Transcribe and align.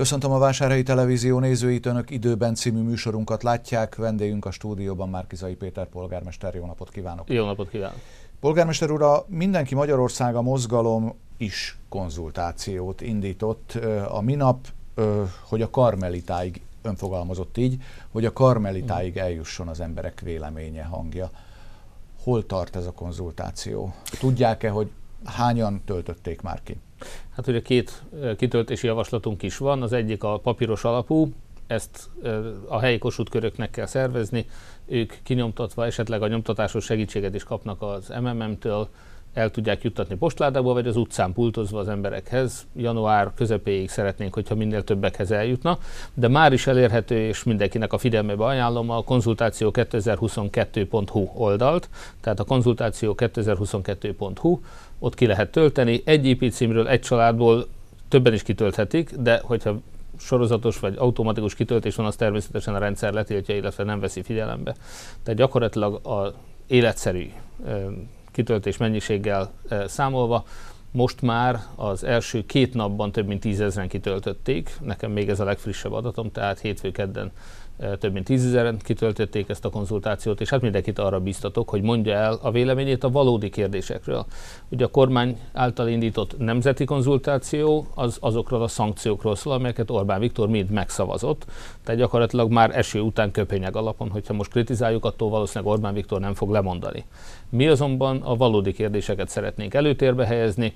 Köszöntöm 0.00 0.32
a 0.32 0.38
Vásárhelyi 0.38 0.82
Televízió 0.82 1.38
nézőit, 1.38 1.86
Önök 1.86 2.10
időben 2.10 2.54
című 2.54 2.80
műsorunkat 2.80 3.42
látják. 3.42 3.94
Vendégünk 3.94 4.44
a 4.44 4.50
stúdióban 4.50 5.08
Márkizai 5.08 5.54
Péter 5.54 5.86
polgármester. 5.86 6.54
Jó 6.54 6.66
napot 6.66 6.90
kívánok! 6.90 7.28
Jó 7.28 7.44
napot 7.44 7.68
kívánok! 7.68 7.96
Polgármester 8.40 8.90
úr, 8.90 9.02
a 9.02 9.24
Mindenki 9.28 9.74
Magyarország 9.74 10.36
a 10.36 10.42
mozgalom 10.42 11.14
is 11.36 11.78
konzultációt 11.88 13.00
indított 13.00 13.78
a 14.08 14.20
minap, 14.20 14.66
hogy 15.48 15.62
a 15.62 15.70
karmelitáig, 15.70 16.60
önfogalmazott 16.82 17.56
így, 17.56 17.82
hogy 18.10 18.24
a 18.24 18.32
karmelitáig 18.32 19.16
eljusson 19.16 19.68
az 19.68 19.80
emberek 19.80 20.20
véleménye, 20.20 20.82
hangja. 20.82 21.30
Hol 22.22 22.46
tart 22.46 22.76
ez 22.76 22.86
a 22.86 22.92
konzultáció? 22.92 23.94
Tudják-e, 24.18 24.70
hogy 24.70 24.90
hányan 25.24 25.82
töltötték 25.84 26.40
már 26.40 26.62
ki? 26.62 26.76
Hát 27.30 27.46
ugye 27.46 27.62
két 27.62 28.02
kitöltési 28.36 28.86
javaslatunk 28.86 29.42
is 29.42 29.56
van, 29.56 29.82
az 29.82 29.92
egyik 29.92 30.22
a 30.22 30.38
papíros 30.38 30.84
alapú, 30.84 31.32
ezt 31.66 32.10
a 32.68 32.78
helyi 32.78 32.98
kossuth 32.98 33.70
kell 33.70 33.86
szervezni, 33.86 34.46
ők 34.86 35.12
kinyomtatva 35.22 35.86
esetleg 35.86 36.22
a 36.22 36.28
nyomtatásos 36.28 36.84
segítséget 36.84 37.34
is 37.34 37.44
kapnak 37.44 37.82
az 37.82 38.12
MMM-től, 38.20 38.88
el 39.34 39.50
tudják 39.50 39.82
juttatni 39.82 40.16
postládába, 40.16 40.72
vagy 40.72 40.86
az 40.86 40.96
utcán 40.96 41.32
pultozva 41.32 41.78
az 41.78 41.88
emberekhez. 41.88 42.66
Január 42.76 43.30
közepéig 43.34 43.88
szeretnénk, 43.88 44.34
hogyha 44.34 44.54
minél 44.54 44.84
többekhez 44.84 45.30
eljutna, 45.30 45.78
de 46.14 46.28
már 46.28 46.52
is 46.52 46.66
elérhető, 46.66 47.18
és 47.18 47.42
mindenkinek 47.42 47.92
a 47.92 47.98
figyelmébe 47.98 48.44
ajánlom 48.44 48.90
a 48.90 49.02
konzultáció 49.02 49.70
2022.hu 49.74 51.30
oldalt, 51.34 51.88
tehát 52.20 52.40
a 52.40 52.44
konzultáció 52.44 53.14
2022.hu, 53.16 54.60
ott 54.98 55.14
ki 55.14 55.26
lehet 55.26 55.50
tölteni. 55.50 56.02
Egy 56.04 56.26
IP 56.26 56.50
címről, 56.52 56.88
egy 56.88 57.00
családból 57.00 57.66
többen 58.08 58.32
is 58.32 58.42
kitölthetik, 58.42 59.10
de 59.10 59.40
hogyha 59.44 59.80
sorozatos 60.18 60.78
vagy 60.78 60.94
automatikus 60.96 61.54
kitöltés 61.54 61.94
van, 61.94 62.06
az 62.06 62.16
természetesen 62.16 62.74
a 62.74 62.78
rendszer 62.78 63.12
letiltja, 63.12 63.56
illetve 63.56 63.84
nem 63.84 64.00
veszi 64.00 64.22
figyelembe. 64.22 64.74
Tehát 65.22 65.40
gyakorlatilag 65.40 66.06
a 66.06 66.34
életszerű 66.66 67.30
kitöltés 68.32 68.76
mennyiséggel 68.76 69.50
számolva. 69.86 70.44
Most 70.92 71.22
már 71.22 71.60
az 71.74 72.04
első 72.04 72.46
két 72.46 72.74
napban 72.74 73.12
több 73.12 73.26
mint 73.26 73.40
tízezren 73.40 73.88
kitöltötték, 73.88 74.76
nekem 74.80 75.10
még 75.10 75.28
ez 75.28 75.40
a 75.40 75.44
legfrissebb 75.44 75.92
adatom, 75.92 76.32
tehát 76.32 76.60
hétfő 76.60 76.90
kedden 76.90 77.32
több 77.98 78.12
mint 78.12 78.24
tízezeren 78.24 78.78
kitöltötték 78.78 79.48
ezt 79.48 79.64
a 79.64 79.70
konzultációt, 79.70 80.40
és 80.40 80.48
hát 80.48 80.60
mindenkit 80.60 80.98
arra 80.98 81.20
biztatok, 81.20 81.68
hogy 81.68 81.82
mondja 81.82 82.14
el 82.14 82.38
a 82.42 82.50
véleményét 82.50 83.04
a 83.04 83.10
valódi 83.10 83.50
kérdésekről. 83.50 84.26
Ugye 84.68 84.84
a 84.84 84.88
kormány 84.88 85.38
által 85.52 85.88
indított 85.88 86.38
nemzeti 86.38 86.84
konzultáció 86.84 87.86
az 87.94 88.16
azokról 88.20 88.62
a 88.62 88.68
szankciókról 88.68 89.36
szól, 89.36 89.52
amelyeket 89.52 89.90
Orbán 89.90 90.20
Viktor 90.20 90.48
mind 90.48 90.70
megszavazott, 90.70 91.46
tehát 91.84 92.00
gyakorlatilag 92.00 92.50
már 92.50 92.76
eső 92.76 93.00
után 93.00 93.30
köpényeg 93.30 93.76
alapon, 93.76 94.10
hogyha 94.10 94.34
most 94.34 94.50
kritizáljuk, 94.50 95.04
attól 95.04 95.30
valószínűleg 95.30 95.72
Orbán 95.72 95.94
Viktor 95.94 96.20
nem 96.20 96.34
fog 96.34 96.50
lemondani. 96.50 97.04
Mi 97.48 97.66
azonban 97.66 98.20
a 98.22 98.36
valódi 98.36 98.72
kérdéseket 98.72 99.28
szeretnénk 99.28 99.74
előtérbe 99.74 100.26
helyezni, 100.26 100.74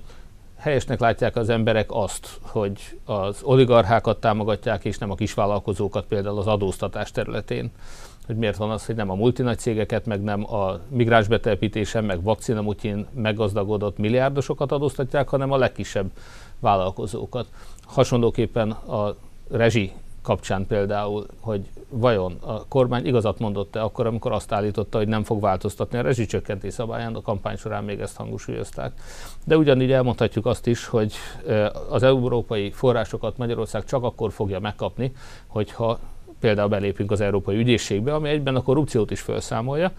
helyesnek 0.57 0.99
látják 0.99 1.35
az 1.35 1.49
emberek 1.49 1.91
azt, 1.91 2.39
hogy 2.41 2.99
az 3.05 3.43
oligarchákat 3.43 4.19
támogatják, 4.19 4.85
és 4.85 4.97
nem 4.97 5.11
a 5.11 5.15
kisvállalkozókat 5.15 6.05
például 6.05 6.37
az 6.37 6.47
adóztatás 6.47 7.11
területén. 7.11 7.71
Hogy 8.25 8.35
miért 8.35 8.57
van 8.57 8.71
az, 8.71 8.85
hogy 8.85 8.95
nem 8.95 9.09
a 9.09 9.15
multinagy 9.15 9.57
cégeket, 9.57 10.05
meg 10.05 10.23
nem 10.23 10.53
a 10.53 10.79
migráns 10.87 11.27
betelepítésen, 11.27 12.03
meg 12.03 12.23
vakcinamutyin 12.23 13.07
meggazdagodott 13.13 13.97
milliárdosokat 13.97 14.71
adóztatják, 14.71 15.29
hanem 15.29 15.51
a 15.51 15.57
legkisebb 15.57 16.09
vállalkozókat. 16.59 17.47
Hasonlóképpen 17.83 18.71
a 18.71 19.15
rezsi 19.51 19.91
kapcsán 20.25 20.67
például, 20.67 21.25
hogy 21.39 21.69
vajon 21.89 22.37
a 22.39 22.67
kormány 22.67 23.05
igazat 23.05 23.39
mondott-e 23.39 23.83
akkor, 23.83 24.05
amikor 24.05 24.31
azt 24.31 24.51
állította, 24.51 24.97
hogy 24.97 25.07
nem 25.07 25.23
fog 25.23 25.41
változtatni 25.41 25.97
a 25.97 26.01
rezsicsökkentés 26.01 26.73
szabályán, 26.73 27.15
a 27.15 27.21
kampány 27.21 27.55
során 27.55 27.83
még 27.83 27.99
ezt 27.99 28.17
hangosúlyozták. 28.17 28.91
De 29.43 29.57
ugyanígy 29.57 29.91
elmondhatjuk 29.91 30.45
azt 30.45 30.67
is, 30.67 30.85
hogy 30.85 31.13
az 31.89 32.03
európai 32.03 32.71
forrásokat 32.71 33.37
Magyarország 33.37 33.85
csak 33.85 34.03
akkor 34.03 34.31
fogja 34.31 34.59
megkapni, 34.59 35.11
hogyha 35.47 35.99
például 36.39 36.69
belépünk 36.69 37.11
az 37.11 37.21
Európai 37.21 37.57
Ügyészségbe, 37.57 38.13
ami 38.13 38.29
egyben 38.29 38.55
a 38.55 38.61
korrupciót 38.61 39.11
is 39.11 39.21
felszámolja, 39.21 39.91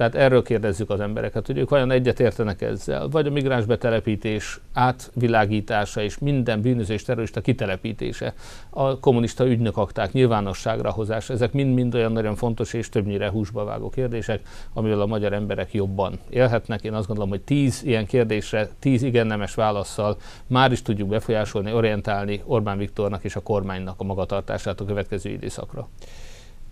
tehát 0.00 0.14
erről 0.14 0.42
kérdezzük 0.42 0.90
az 0.90 1.00
embereket, 1.00 1.46
hogy 1.46 1.58
ők 1.58 1.68
vajon 1.68 1.90
egyet 1.90 2.20
értenek 2.20 2.62
ezzel, 2.62 3.08
vagy 3.08 3.26
a 3.26 3.30
migráns 3.30 3.64
betelepítés 3.64 4.60
átvilágítása 4.72 6.02
és 6.02 6.18
minden 6.18 6.60
bűnözés 6.60 7.02
terrorista 7.02 7.40
kitelepítése, 7.40 8.34
a 8.70 8.98
kommunista 8.98 9.46
ügynökakták 9.46 10.12
nyilvánosságra 10.12 10.90
hozása, 10.90 11.32
ezek 11.32 11.52
mind-mind 11.52 11.94
olyan 11.94 12.12
nagyon 12.12 12.34
fontos 12.34 12.72
és 12.72 12.88
többnyire 12.88 13.30
húsba 13.30 13.64
vágó 13.64 13.90
kérdések, 13.90 14.40
amivel 14.72 15.00
a 15.00 15.06
magyar 15.06 15.32
emberek 15.32 15.72
jobban 15.72 16.18
élhetnek. 16.30 16.82
Én 16.82 16.94
azt 16.94 17.06
gondolom, 17.06 17.30
hogy 17.30 17.42
tíz 17.42 17.82
ilyen 17.84 18.06
kérdésre, 18.06 18.68
tíz 18.78 19.02
igen 19.02 19.26
nemes 19.26 19.54
válaszsal 19.54 20.16
már 20.46 20.72
is 20.72 20.82
tudjuk 20.82 21.08
befolyásolni, 21.08 21.72
orientálni 21.72 22.42
Orbán 22.44 22.78
Viktornak 22.78 23.24
és 23.24 23.36
a 23.36 23.40
kormánynak 23.40 24.00
a 24.00 24.04
magatartását 24.04 24.80
a 24.80 24.84
következő 24.84 25.30
időszakra. 25.30 25.88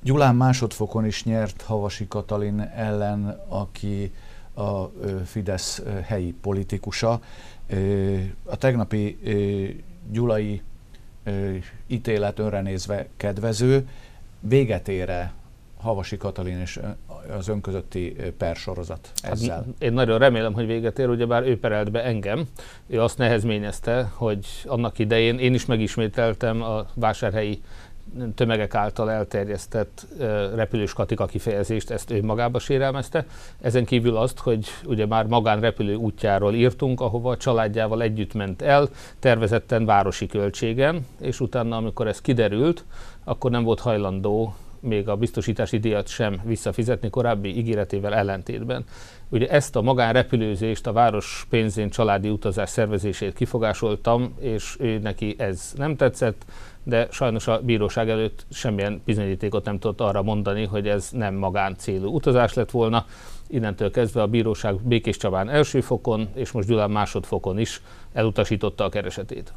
Gyulán 0.03 0.37
másodfokon 0.37 1.07
is 1.07 1.25
nyert 1.25 1.63
Havasi 1.63 2.07
Katalin 2.09 2.61
ellen, 2.61 3.41
aki 3.49 4.13
a 4.55 4.85
Fidesz 5.25 5.83
helyi 6.05 6.35
politikusa. 6.41 7.21
A 8.45 8.57
tegnapi 8.57 9.19
gyulai 10.11 10.63
ítélet 11.87 12.39
önre 12.39 12.61
nézve 12.61 13.09
kedvező, 13.17 13.89
véget 14.41 14.89
ére 14.89 15.33
Havasi 15.81 16.17
Katalin 16.17 16.59
és 16.59 16.81
az 17.39 17.49
önközötti 17.49 18.17
persorozat 18.37 19.13
hát 19.23 19.33
ezzel. 19.33 19.57
Hát, 19.57 19.65
én 19.79 19.93
nagyon 19.93 20.19
remélem, 20.19 20.53
hogy 20.53 20.67
véget 20.67 20.99
ér, 20.99 21.09
ugyebár 21.09 21.43
ő 21.43 21.59
perelt 21.59 21.91
be 21.91 22.05
engem. 22.05 22.45
Ő 22.87 23.01
azt 23.03 23.19
nehezményezte, 23.19 24.11
hogy 24.15 24.47
annak 24.67 24.99
idején 24.99 25.39
én 25.39 25.55
is 25.55 25.67
megismételtem 25.67 26.63
a 26.63 26.87
vásárhelyi 26.95 27.63
tömegek 28.35 28.75
által 28.75 29.11
elterjesztett 29.11 30.07
repülős 30.55 30.93
katika 30.93 31.27
kifejezést, 31.27 31.91
ezt 31.91 32.11
ő 32.11 32.23
magába 32.23 32.59
sérelmezte. 32.59 33.27
Ezen 33.61 33.85
kívül 33.85 34.17
azt, 34.17 34.39
hogy 34.39 34.67
ugye 34.85 35.07
már 35.07 35.27
magánrepülő 35.27 35.95
útjáról 35.95 36.55
írtunk, 36.55 37.01
ahova 37.01 37.31
a 37.31 37.37
családjával 37.37 38.03
együtt 38.03 38.35
ment 38.35 38.63
el, 38.63 38.89
tervezetten 39.19 39.85
városi 39.85 40.27
költségen, 40.27 41.07
és 41.21 41.41
utána, 41.41 41.77
amikor 41.77 42.07
ez 42.07 42.21
kiderült, 42.21 42.85
akkor 43.25 43.51
nem 43.51 43.63
volt 43.63 43.81
hajlandó 43.81 44.55
még 44.81 45.09
a 45.09 45.17
biztosítási 45.17 45.79
díjat 45.79 46.07
sem 46.07 46.41
visszafizetni 46.45 47.11
korábbi 47.11 47.57
ígéretével 47.57 48.15
ellentétben. 48.15 48.85
Ugye 49.29 49.49
ezt 49.49 49.77
a 49.77 49.83
magánrepülőzést, 49.83 50.87
a 50.87 50.93
város 50.93 51.47
pénzén 51.51 51.91
családi 51.91 52.29
utazás 52.29 52.71
szervezését 52.71 53.35
kifogásoltam, 53.35 54.35
és 54.41 54.77
ő 54.81 54.99
neki 54.99 55.35
ez 55.39 55.73
nem 55.77 55.97
tetszett, 55.97 56.45
de 56.89 57.09
sajnos 57.11 57.47
a 57.47 57.61
bíróság 57.61 58.11
előtt 58.11 58.47
semmilyen 58.51 59.01
bizonyítékot 59.05 59.65
nem 59.65 59.79
tudott 59.79 60.01
arra 60.01 60.23
mondani, 60.23 60.65
hogy 60.65 60.89
ez 60.89 61.11
nem 61.13 61.35
magán 61.35 61.77
célú 61.77 62.15
utazás 62.15 62.55
lett 62.55 62.71
volna. 62.71 63.07
Innentől 63.47 63.91
kezdve 63.91 64.23
a 64.23 64.27
bíróság 64.27 64.75
Békés 64.83 65.17
Csabán 65.17 65.49
első 65.49 65.81
fokon, 65.81 66.29
és 66.35 66.51
most 66.51 66.69
Gyulán 66.69 66.91
másodfokon 66.91 67.59
is 67.59 67.83
elutasította 68.13 68.85
a 68.85 68.89
keresetét. 68.89 69.53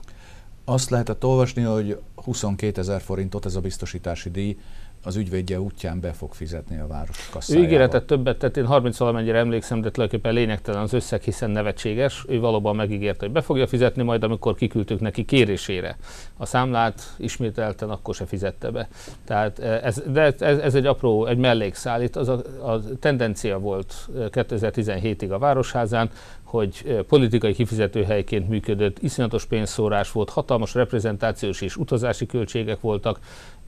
Azt 0.65 0.89
lehetett 0.89 1.25
olvasni, 1.25 1.61
hogy 1.61 1.99
22 2.15 2.81
ezer 2.81 3.01
forintot 3.01 3.45
ez 3.45 3.55
a 3.55 3.61
biztosítási 3.61 4.29
díj 4.29 4.57
az 5.03 5.15
ügyvédje 5.15 5.59
útján 5.59 5.99
be 5.99 6.11
fog 6.11 6.33
fizetni 6.33 6.79
a 6.79 6.87
város 6.87 7.29
kasszájába. 7.29 7.65
Ő 7.65 7.69
ígéretet 7.69 8.05
többet 8.05 8.37
tett, 8.37 8.57
én 8.57 8.65
30 8.65 8.97
valamennyire 8.97 9.37
emlékszem, 9.37 9.81
de 9.81 9.91
tulajdonképpen 9.91 10.35
lényegtelen 10.35 10.81
az 10.81 10.93
összeg, 10.93 11.21
hiszen 11.21 11.49
nevetséges. 11.49 12.25
Ő 12.27 12.39
valóban 12.39 12.75
megígérte, 12.75 13.25
hogy 13.25 13.33
be 13.33 13.41
fogja 13.41 13.67
fizetni, 13.67 14.03
majd 14.03 14.23
amikor 14.23 14.55
kiküldtük 14.55 14.99
neki 14.99 15.25
kérésére 15.25 15.97
a 16.37 16.45
számlát, 16.45 17.13
ismételten 17.17 17.89
akkor 17.89 18.15
se 18.15 18.25
fizette 18.25 18.69
be. 18.69 18.87
Tehát 19.25 19.59
eh, 19.59 19.83
ez, 19.83 20.03
de 20.11 20.33
ez, 20.39 20.57
ez 20.57 20.75
egy 20.75 20.85
apró, 20.85 21.25
egy 21.25 21.37
mellékszál. 21.37 22.01
Itt 22.01 22.15
az 22.15 22.27
a, 22.27 22.41
a 22.61 22.79
tendencia 22.99 23.59
volt 23.59 23.93
2017-ig 24.15 25.29
eh, 25.29 25.31
a 25.31 25.37
Városházán, 25.37 26.09
hogy 26.51 27.03
politikai 27.07 27.53
kifizetőhelyként 27.53 28.49
működött, 28.49 28.99
iszonyatos 28.99 29.45
pénzszórás 29.45 30.11
volt, 30.11 30.29
hatalmas 30.29 30.73
reprezentációs 30.73 31.61
és 31.61 31.77
utazási 31.77 32.25
költségek 32.25 32.81
voltak, 32.81 33.19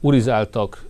urizáltak, 0.04 0.84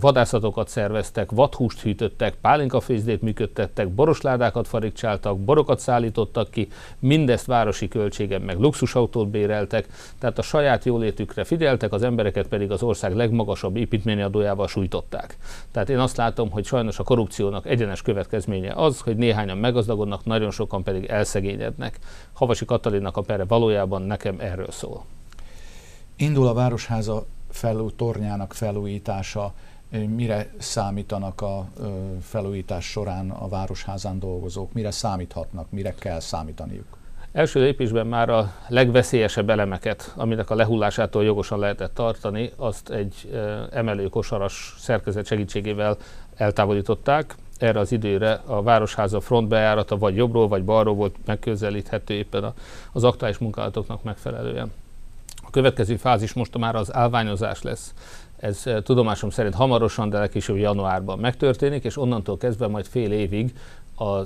vadászatokat 0.00 0.68
szerveztek, 0.68 1.30
vadhúst 1.30 1.80
hűtöttek, 1.80 2.34
pálinkafőzdét 2.40 3.22
működtettek, 3.22 3.88
borosládákat 3.88 4.68
farigcsáltak, 4.68 5.38
borokat 5.38 5.78
szállítottak 5.78 6.50
ki, 6.50 6.68
mindezt 6.98 7.46
városi 7.46 7.88
költségen 7.88 8.40
meg 8.40 8.58
luxusautót 8.58 9.28
béreltek, 9.28 9.88
tehát 10.18 10.38
a 10.38 10.42
saját 10.42 10.84
jólétükre 10.84 11.44
figyeltek, 11.44 11.92
az 11.92 12.02
embereket 12.02 12.46
pedig 12.46 12.70
az 12.70 12.82
ország 12.82 13.14
legmagasabb 13.14 13.76
építményadójával 13.76 14.68
sújtották. 14.68 15.36
Tehát 15.70 15.90
én 15.90 15.98
azt 15.98 16.16
látom, 16.16 16.50
hogy 16.50 16.64
sajnos 16.64 16.98
a 16.98 17.02
korrupciónak 17.02 17.66
egyenes 17.66 18.02
következménye 18.02 18.72
az, 18.76 19.00
hogy 19.00 19.16
néhányan 19.16 19.58
meggazdagodnak, 19.58 20.24
nagyon 20.24 20.50
sokan 20.50 20.82
pedig 20.82 21.04
elszegényednek. 21.04 21.98
Havasi 22.32 22.64
Katalinnak 22.64 23.16
a 23.16 23.20
pere 23.20 23.44
valójában 23.44 24.02
nekem 24.02 24.36
erről 24.38 24.70
szól. 24.70 25.04
Indul 26.16 26.46
a 26.46 26.54
Városháza 26.54 27.26
felú, 27.50 27.90
tornyának 27.90 28.52
felújítása, 28.52 29.52
mire 29.90 30.50
számítanak 30.58 31.40
a 31.40 31.66
felújítás 32.22 32.84
során 32.90 33.30
a 33.30 33.48
Városházán 33.48 34.18
dolgozók, 34.18 34.72
mire 34.72 34.90
számíthatnak, 34.90 35.70
mire 35.70 35.94
kell 35.94 36.20
számítaniuk? 36.20 36.98
Első 37.32 37.60
lépésben 37.60 38.06
már 38.06 38.28
a 38.28 38.52
legveszélyesebb 38.68 39.50
elemeket, 39.50 40.12
aminek 40.16 40.50
a 40.50 40.54
lehullásától 40.54 41.24
jogosan 41.24 41.58
lehetett 41.58 41.94
tartani, 41.94 42.52
azt 42.56 42.90
egy 42.90 43.30
emelő 43.70 44.08
kosaras 44.08 44.74
szerkezet 44.78 45.26
segítségével 45.26 45.96
eltávolították. 46.36 47.34
Erre 47.58 47.78
az 47.78 47.92
időre 47.92 48.40
a 48.46 48.62
Városháza 48.62 49.20
frontbejárata 49.20 49.98
vagy 49.98 50.16
jobbról, 50.16 50.48
vagy 50.48 50.64
balról 50.64 50.94
volt 50.94 51.14
megközelíthető 51.24 52.14
éppen 52.14 52.52
az 52.92 53.04
aktuális 53.04 53.38
munkálatoknak 53.38 54.02
megfelelően. 54.02 54.72
A 55.50 55.52
következő 55.52 55.96
fázis 55.96 56.32
most 56.32 56.58
már 56.58 56.74
az 56.74 56.94
állványozás 56.94 57.62
lesz. 57.62 57.94
Ez 58.36 58.64
tudomásom 58.82 59.30
szerint 59.30 59.54
hamarosan, 59.54 60.08
de 60.10 60.18
legkésőbb 60.18 60.56
januárban 60.56 61.18
megtörténik, 61.18 61.84
és 61.84 61.96
onnantól 61.96 62.36
kezdve 62.36 62.66
majd 62.66 62.86
fél 62.86 63.12
évig 63.12 63.54
a 63.96 64.20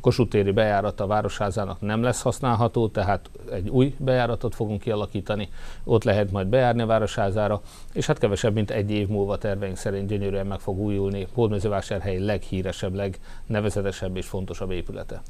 Kossuth 0.00 0.30
téri 0.30 0.50
bejárat 0.50 1.00
a 1.00 1.06
Városházának 1.06 1.80
nem 1.80 2.02
lesz 2.02 2.22
használható, 2.22 2.88
tehát 2.88 3.30
egy 3.52 3.68
új 3.68 3.94
bejáratot 3.98 4.54
fogunk 4.54 4.80
kialakítani, 4.80 5.48
ott 5.84 6.04
lehet 6.04 6.30
majd 6.30 6.46
bejárni 6.46 6.82
a 6.82 6.86
Városházára, 6.86 7.60
és 7.92 8.06
hát 8.06 8.18
kevesebb, 8.18 8.54
mint 8.54 8.70
egy 8.70 8.90
év 8.90 9.08
múlva 9.08 9.38
terveink 9.38 9.76
szerint 9.76 10.08
gyönyörűen 10.08 10.46
meg 10.46 10.60
fog 10.60 10.78
újulni 10.78 11.26
Hódmezővásárhely 11.32 12.18
leghíresebb, 12.18 12.94
legnevezetesebb 12.94 14.16
és 14.16 14.26
fontosabb 14.26 14.70
épülete. 14.70 15.22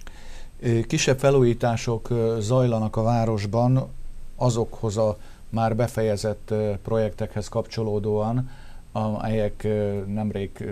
Kisebb 0.86 1.18
felújítások 1.18 2.08
zajlanak 2.38 2.96
a 2.96 3.02
városban 3.02 3.98
azokhoz 4.40 4.96
a 4.96 5.18
már 5.48 5.76
befejezett 5.76 6.54
projektekhez 6.82 7.48
kapcsolódóan, 7.48 8.50
amelyek 8.92 9.68
nemrég 10.06 10.68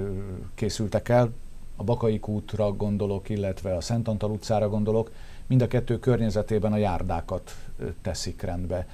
készültek 0.55 1.09
el, 1.09 1.33
a 1.77 1.85
Bakai 1.85 2.21
útra 2.25 2.73
gondolok, 2.73 3.29
illetve 3.29 3.77
a 3.77 3.81
Szent 3.81 4.09
Antal 4.09 4.31
utcára 4.31 4.69
gondolok, 4.69 5.11
mind 5.47 5.63
a 5.63 5.67
kettő 5.67 5.99
környezetében 5.99 6.73
a 6.73 6.77
járdákat 6.77 7.55
teszik 8.03 8.43
rendbe. 8.43 8.87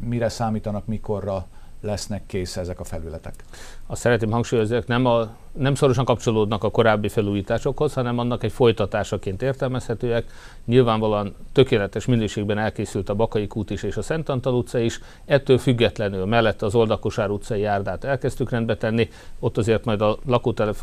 Mire 0.00 0.28
számítanak, 0.28 0.86
mikorra 0.86 1.46
lesznek 1.80 2.26
kész 2.26 2.56
ezek 2.56 2.80
a 2.80 2.84
felületek? 2.84 3.44
Azt 3.92 4.00
szeretném 4.00 4.30
hangsúlyozni, 4.30 4.74
hogy 4.74 4.84
nem, 4.86 5.06
a, 5.06 5.28
nem 5.52 5.74
szorosan 5.74 6.04
kapcsolódnak 6.04 6.64
a 6.64 6.70
korábbi 6.70 7.08
felújításokhoz, 7.08 7.92
hanem 7.92 8.18
annak 8.18 8.42
egy 8.42 8.52
folytatásaként 8.52 9.42
értelmezhetőek. 9.42 10.24
Nyilvánvalóan 10.64 11.34
tökéletes 11.52 12.06
minőségben 12.06 12.58
elkészült 12.58 13.08
a 13.08 13.14
Bakai 13.14 13.46
kút 13.46 13.70
is 13.70 13.82
és 13.82 13.96
a 13.96 14.02
Szent 14.02 14.28
Antal 14.28 14.54
utca 14.54 14.78
is. 14.78 15.00
Ettől 15.24 15.58
függetlenül 15.58 16.24
mellett 16.24 16.62
az 16.62 16.74
Oldakosár 16.74 17.30
utcai 17.30 17.60
járdát 17.60 18.04
elkezdtük 18.04 18.50
rendbe 18.50 18.76
tenni. 18.76 19.08
Ott 19.38 19.58
azért 19.58 19.84
majd 19.84 20.00
a 20.00 20.18
lakótelep 20.26 20.76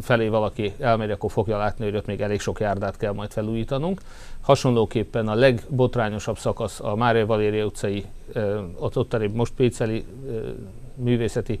felé 0.00 0.28
valaki 0.28 0.72
elmegy, 0.78 1.10
akkor 1.10 1.30
fogja 1.30 1.56
látni, 1.56 1.84
hogy 1.84 1.96
ott 1.96 2.06
még 2.06 2.20
elég 2.20 2.40
sok 2.40 2.60
járdát 2.60 2.96
kell 2.96 3.12
majd 3.12 3.30
felújítanunk. 3.30 4.00
Hasonlóképpen 4.40 5.28
a 5.28 5.34
legbotrányosabb 5.34 6.38
szakasz 6.38 6.80
a 6.80 6.94
Mária 6.94 7.26
Valéria 7.26 7.64
utcai, 7.64 8.04
ott, 8.78 8.96
ott 8.96 9.32
most 9.34 9.52
Péceli 9.56 10.04
művészeti 10.94 11.60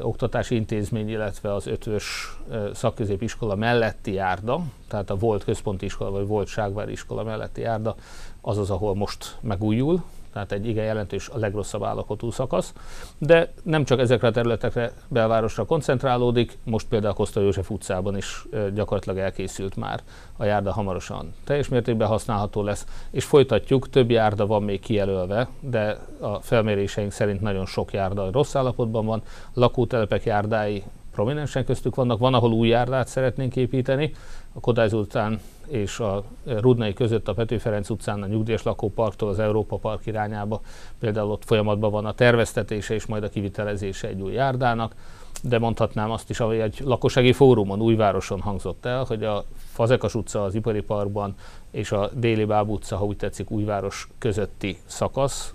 oktatási 0.00 0.54
intézmény, 0.54 1.08
illetve 1.08 1.54
az 1.54 1.66
ötvös 1.66 2.38
szakközépiskola 2.72 3.54
melletti 3.54 4.12
járda, 4.12 4.60
tehát 4.88 5.10
a 5.10 5.16
volt 5.16 5.44
központi 5.44 5.84
iskola, 5.84 6.10
vagy 6.10 6.26
volt 6.26 6.48
Ságvári 6.48 6.92
iskola 6.92 7.22
melletti 7.22 7.60
járda, 7.60 7.94
az 8.40 8.58
az, 8.58 8.70
ahol 8.70 8.94
most 8.94 9.36
megújul, 9.40 10.02
tehát 10.32 10.52
egy 10.52 10.66
igen 10.66 10.84
jelentős, 10.84 11.28
a 11.28 11.38
legrosszabb 11.38 11.82
állapotú 11.82 12.30
szakasz. 12.30 12.72
De 13.18 13.52
nem 13.62 13.84
csak 13.84 14.00
ezekre 14.00 14.28
a 14.28 14.30
területekre 14.30 14.92
belvárosra 15.08 15.64
koncentrálódik, 15.64 16.58
most 16.64 16.88
például 16.88 17.14
Koszta 17.14 17.40
József 17.40 17.70
utcában 17.70 18.16
is 18.16 18.44
gyakorlatilag 18.74 19.18
elkészült 19.18 19.76
már 19.76 20.00
a 20.36 20.44
járda 20.44 20.72
hamarosan. 20.72 21.34
Teljes 21.44 21.68
mértékben 21.68 22.08
használható 22.08 22.62
lesz, 22.62 22.86
és 23.10 23.24
folytatjuk, 23.24 23.88
több 23.88 24.10
járda 24.10 24.46
van 24.46 24.62
még 24.62 24.80
kijelölve, 24.80 25.48
de 25.60 25.98
a 26.20 26.40
felméréseink 26.40 27.12
szerint 27.12 27.40
nagyon 27.40 27.66
sok 27.66 27.92
járda 27.92 28.30
rossz 28.30 28.54
állapotban 28.54 29.06
van, 29.06 29.22
lakótelepek 29.54 30.24
járdái 30.24 30.82
prominensen 31.12 31.64
köztük 31.64 31.94
vannak, 31.94 32.18
van, 32.18 32.34
ahol 32.34 32.52
új 32.52 32.68
járdát 32.68 33.08
szeretnénk 33.08 33.56
építeni, 33.56 34.12
a 34.52 34.60
Kodály 34.60 34.88
utcán 34.92 35.40
és 35.68 36.00
a 36.00 36.24
Rudnai 36.44 36.92
között 36.92 37.28
a 37.28 37.34
Pető 37.34 37.58
Ferenc 37.58 37.90
utcán 37.90 38.22
a 38.22 38.26
nyugdíjas 38.26 38.62
lakóparktól 38.62 39.28
az 39.28 39.38
Európa 39.38 39.76
Park 39.76 40.06
irányába. 40.06 40.60
Például 40.98 41.30
ott 41.30 41.44
folyamatban 41.44 41.90
van 41.90 42.06
a 42.06 42.12
terveztetése 42.12 42.94
és 42.94 43.06
majd 43.06 43.22
a 43.22 43.28
kivitelezése 43.28 44.08
egy 44.08 44.20
új 44.20 44.32
járdának, 44.32 44.94
de 45.42 45.58
mondhatnám 45.58 46.10
azt 46.10 46.30
is, 46.30 46.40
ahogy 46.40 46.58
egy 46.58 46.80
lakossági 46.84 47.32
fórumon 47.32 47.80
Újvároson 47.80 48.40
hangzott 48.40 48.84
el, 48.84 49.04
hogy 49.04 49.24
a 49.24 49.44
Fazekas 49.72 50.14
utca 50.14 50.42
az 50.44 50.54
Ipari 50.54 50.80
Parkban 50.80 51.34
és 51.70 51.92
a 51.92 52.10
Déli 52.14 52.44
Báb 52.44 52.68
utca, 52.68 52.96
ha 52.96 53.04
úgy 53.04 53.16
tetszik, 53.16 53.50
Újváros 53.50 54.08
közötti 54.18 54.78
szakasz, 54.84 55.54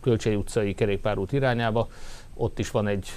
Kölcsei 0.00 0.34
utcai 0.34 0.74
kerékpárút 0.74 1.32
irányába, 1.32 1.88
ott 2.34 2.58
is 2.58 2.70
van 2.70 2.86
egy 2.86 3.08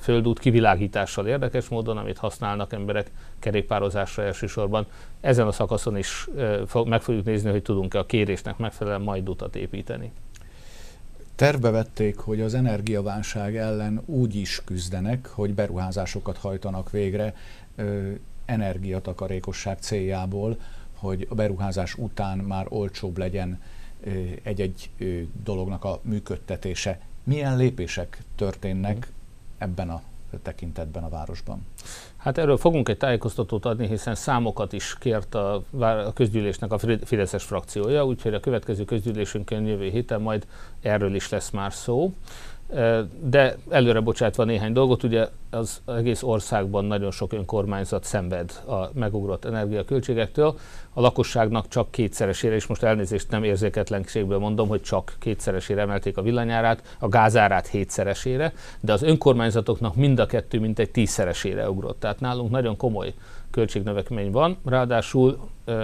földút 0.00 0.38
kivilágítással 0.38 1.26
érdekes 1.26 1.68
módon, 1.68 1.96
amit 1.96 2.18
használnak 2.18 2.72
emberek 2.72 3.10
kerékpározásra 3.38 4.22
elsősorban. 4.22 4.86
Ezen 5.20 5.46
a 5.46 5.52
szakaszon 5.52 5.96
is 5.96 6.28
meg 6.84 7.02
fogjuk 7.02 7.24
nézni, 7.24 7.50
hogy 7.50 7.62
tudunk-e 7.62 7.98
a 7.98 8.06
kérésnek 8.06 8.56
megfelelően 8.56 9.02
majd 9.02 9.28
utat 9.28 9.56
építeni. 9.56 10.12
Tervbe 11.34 11.70
vették, 11.70 12.16
hogy 12.16 12.40
az 12.40 12.54
energiaválság 12.54 13.56
ellen 13.56 14.02
úgy 14.06 14.34
is 14.34 14.62
küzdenek, 14.64 15.26
hogy 15.26 15.54
beruházásokat 15.54 16.36
hajtanak 16.36 16.90
végre 16.90 17.34
ö, 17.76 18.10
energiatakarékosság 18.44 19.78
céljából, 19.78 20.56
hogy 20.94 21.26
a 21.30 21.34
beruházás 21.34 21.94
után 21.94 22.38
már 22.38 22.66
olcsóbb 22.68 23.18
legyen 23.18 23.60
egy-egy 24.42 24.90
dolognak 25.44 25.84
a 25.84 26.00
működtetése. 26.02 27.00
Milyen 27.24 27.56
lépések 27.56 28.22
történnek 28.34 29.12
ebben 29.60 29.90
a 29.90 30.00
tekintetben 30.42 31.02
a 31.02 31.08
városban? 31.08 31.66
Hát 32.16 32.38
erről 32.38 32.56
fogunk 32.56 32.88
egy 32.88 32.96
tájékoztatót 32.96 33.64
adni, 33.64 33.86
hiszen 33.86 34.14
számokat 34.14 34.72
is 34.72 34.96
kért 34.98 35.34
a, 35.34 35.62
a 35.78 36.12
közgyűlésnek 36.12 36.72
a 36.72 36.78
Fideszes 37.04 37.44
frakciója, 37.44 38.06
úgyhogy 38.06 38.34
a 38.34 38.40
következő 38.40 38.84
közgyűlésünkön 38.84 39.66
jövő 39.66 39.88
héten 39.88 40.20
majd 40.20 40.46
erről 40.80 41.14
is 41.14 41.28
lesz 41.28 41.50
már 41.50 41.72
szó. 41.72 42.12
De 43.22 43.56
előre 43.68 44.00
bocsátva 44.00 44.44
néhány 44.44 44.72
dolgot, 44.72 45.02
ugye 45.02 45.28
az 45.50 45.82
egész 45.86 46.22
országban 46.22 46.84
nagyon 46.84 47.10
sok 47.10 47.32
önkormányzat 47.32 48.04
szenved 48.04 48.52
a 48.66 48.90
megugrott 48.94 49.44
energiaköltségektől. 49.44 50.58
A 50.92 51.00
lakosságnak 51.00 51.68
csak 51.68 51.90
kétszeresére, 51.90 52.54
és 52.54 52.66
most 52.66 52.82
elnézést 52.82 53.30
nem 53.30 53.44
érzéketlenségből 53.44 54.38
mondom, 54.38 54.68
hogy 54.68 54.82
csak 54.82 55.16
kétszeresére 55.18 55.80
emelték 55.80 56.16
a 56.16 56.22
villanyárát, 56.22 56.96
a 56.98 57.08
gázárát 57.08 57.66
hétszeresére, 57.66 58.52
de 58.80 58.92
az 58.92 59.02
önkormányzatoknak 59.02 59.96
mind 59.96 60.18
a 60.18 60.26
kettő 60.26 60.60
mintegy 60.60 60.90
tízszeresére 60.90 61.70
ugrott. 61.70 62.00
Tehát 62.00 62.20
nálunk 62.20 62.50
nagyon 62.50 62.76
komoly 62.76 63.14
költségnövekmény 63.50 64.30
van, 64.30 64.56
ráadásul 64.64 65.38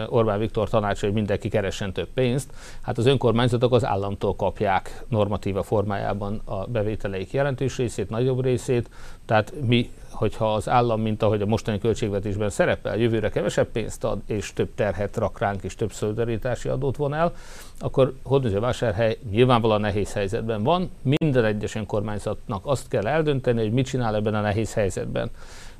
Orbán 0.09 0.39
Viktor 0.39 0.69
tanács, 0.69 1.01
hogy 1.01 1.13
mindenki 1.13 1.49
keressen 1.49 1.93
több 1.93 2.09
pénzt, 2.15 2.51
hát 2.83 2.99
az 2.99 3.07
önkormányzatok 3.07 3.73
az 3.73 3.85
államtól 3.85 4.37
kapják 4.37 5.05
normatíva 5.09 5.63
formájában 5.63 6.41
a 6.45 6.67
bevételeik 6.67 7.33
jelentős 7.33 7.77
részét, 7.77 8.11
nagyobb 8.11 8.43
részét, 8.43 8.91
tehát 9.25 9.53
mi, 9.67 9.91
hogyha 10.11 10.55
az 10.55 10.69
állam, 10.69 11.01
mint 11.01 11.23
ahogy 11.23 11.43
a 11.43 11.47
mostani 11.47 11.79
költségvetésben 11.79 12.51
szerepel, 12.51 12.97
jövőre 12.97 13.29
kevesebb 13.29 13.67
pénzt 13.67 14.05
ad, 14.05 14.19
és 14.27 14.53
több 14.53 14.69
terhet 14.75 15.17
rak 15.17 15.39
ránk, 15.39 15.63
és 15.63 15.75
több 15.75 15.93
szolidaritási 15.93 16.69
adót 16.69 16.97
von 16.97 17.15
el, 17.15 17.33
akkor 17.79 18.15
Hódműző-Vásárhely 18.23 19.19
nyilvánvalóan 19.31 19.81
nehéz 19.81 20.13
helyzetben 20.13 20.63
van. 20.63 20.91
Minden 21.03 21.45
egyes 21.45 21.75
önkormányzatnak 21.75 22.67
azt 22.67 22.89
kell 22.89 23.07
eldönteni, 23.07 23.61
hogy 23.61 23.73
mit 23.73 23.87
csinál 23.87 24.15
ebben 24.15 24.35
a 24.35 24.41
nehéz 24.41 24.75
helyzetben. 24.75 25.31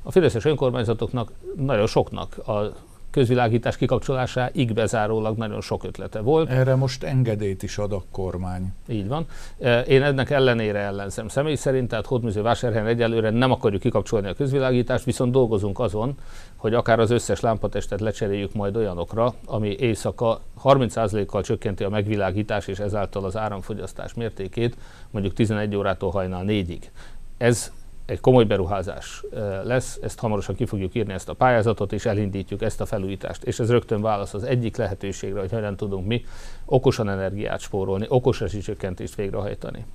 A 0.03 0.11
fideszes 0.11 0.45
önkormányzatoknak, 0.45 1.31
nagyon 1.55 1.87
soknak 1.87 2.37
a 2.47 2.73
közvilágítás 3.11 3.77
kikapcsolásáig 3.77 4.73
bezárólag 4.73 5.37
nagyon 5.37 5.61
sok 5.61 5.83
ötlete 5.83 6.19
volt. 6.19 6.49
Erre 6.49 6.75
most 6.75 7.03
engedélyt 7.03 7.63
is 7.63 7.77
ad 7.77 7.91
a 7.91 8.03
kormány. 8.11 8.73
Így 8.87 9.07
van. 9.07 9.25
E, 9.59 9.81
én 9.81 10.03
ennek 10.03 10.29
ellenére 10.29 10.79
ellenzem 10.79 11.27
személy 11.27 11.55
szerint, 11.55 11.87
tehát 11.87 12.05
Hódműző 12.05 12.41
vásárhelyen 12.41 12.87
egyelőre 12.87 13.29
nem 13.29 13.51
akarjuk 13.51 13.81
kikapcsolni 13.81 14.27
a 14.27 14.33
közvilágítást, 14.33 15.03
viszont 15.03 15.31
dolgozunk 15.31 15.79
azon, 15.79 16.17
hogy 16.55 16.73
akár 16.73 16.99
az 16.99 17.11
összes 17.11 17.39
lámpatestet 17.39 18.01
lecseréljük 18.01 18.53
majd 18.53 18.75
olyanokra, 18.75 19.33
ami 19.45 19.75
éjszaka 19.79 20.41
30%-kal 20.63 21.43
csökkenti 21.43 21.83
a 21.83 21.89
megvilágítás 21.89 22.67
és 22.67 22.79
ezáltal 22.79 23.25
az 23.25 23.37
áramfogyasztás 23.37 24.13
mértékét, 24.13 24.77
mondjuk 25.11 25.33
11 25.33 25.75
órától 25.75 26.11
hajnal 26.11 26.43
4-ig. 26.47 26.81
Ez 27.37 27.71
egy 28.07 28.19
komoly 28.19 28.43
beruházás 28.43 29.23
lesz, 29.63 29.99
ezt 30.01 30.19
hamarosan 30.19 30.55
ki 30.55 30.65
fogjuk 30.65 30.95
írni 30.95 31.13
ezt 31.13 31.29
a 31.29 31.33
pályázatot, 31.33 31.93
és 31.93 32.05
elindítjuk 32.05 32.61
ezt 32.61 32.81
a 32.81 32.85
felújítást. 32.85 33.43
És 33.43 33.59
ez 33.59 33.71
rögtön 33.71 34.01
válasz 34.01 34.33
az 34.33 34.43
egyik 34.43 34.77
lehetőségre, 34.77 35.39
hogy 35.39 35.51
hogyan 35.51 35.75
tudunk 35.75 36.07
mi 36.07 36.25
okosan 36.65 37.09
energiát 37.09 37.59
spórolni, 37.59 38.05
okos 38.09 38.39
rezsicsökkentést 38.39 39.15
végrehajtani. 39.15 39.85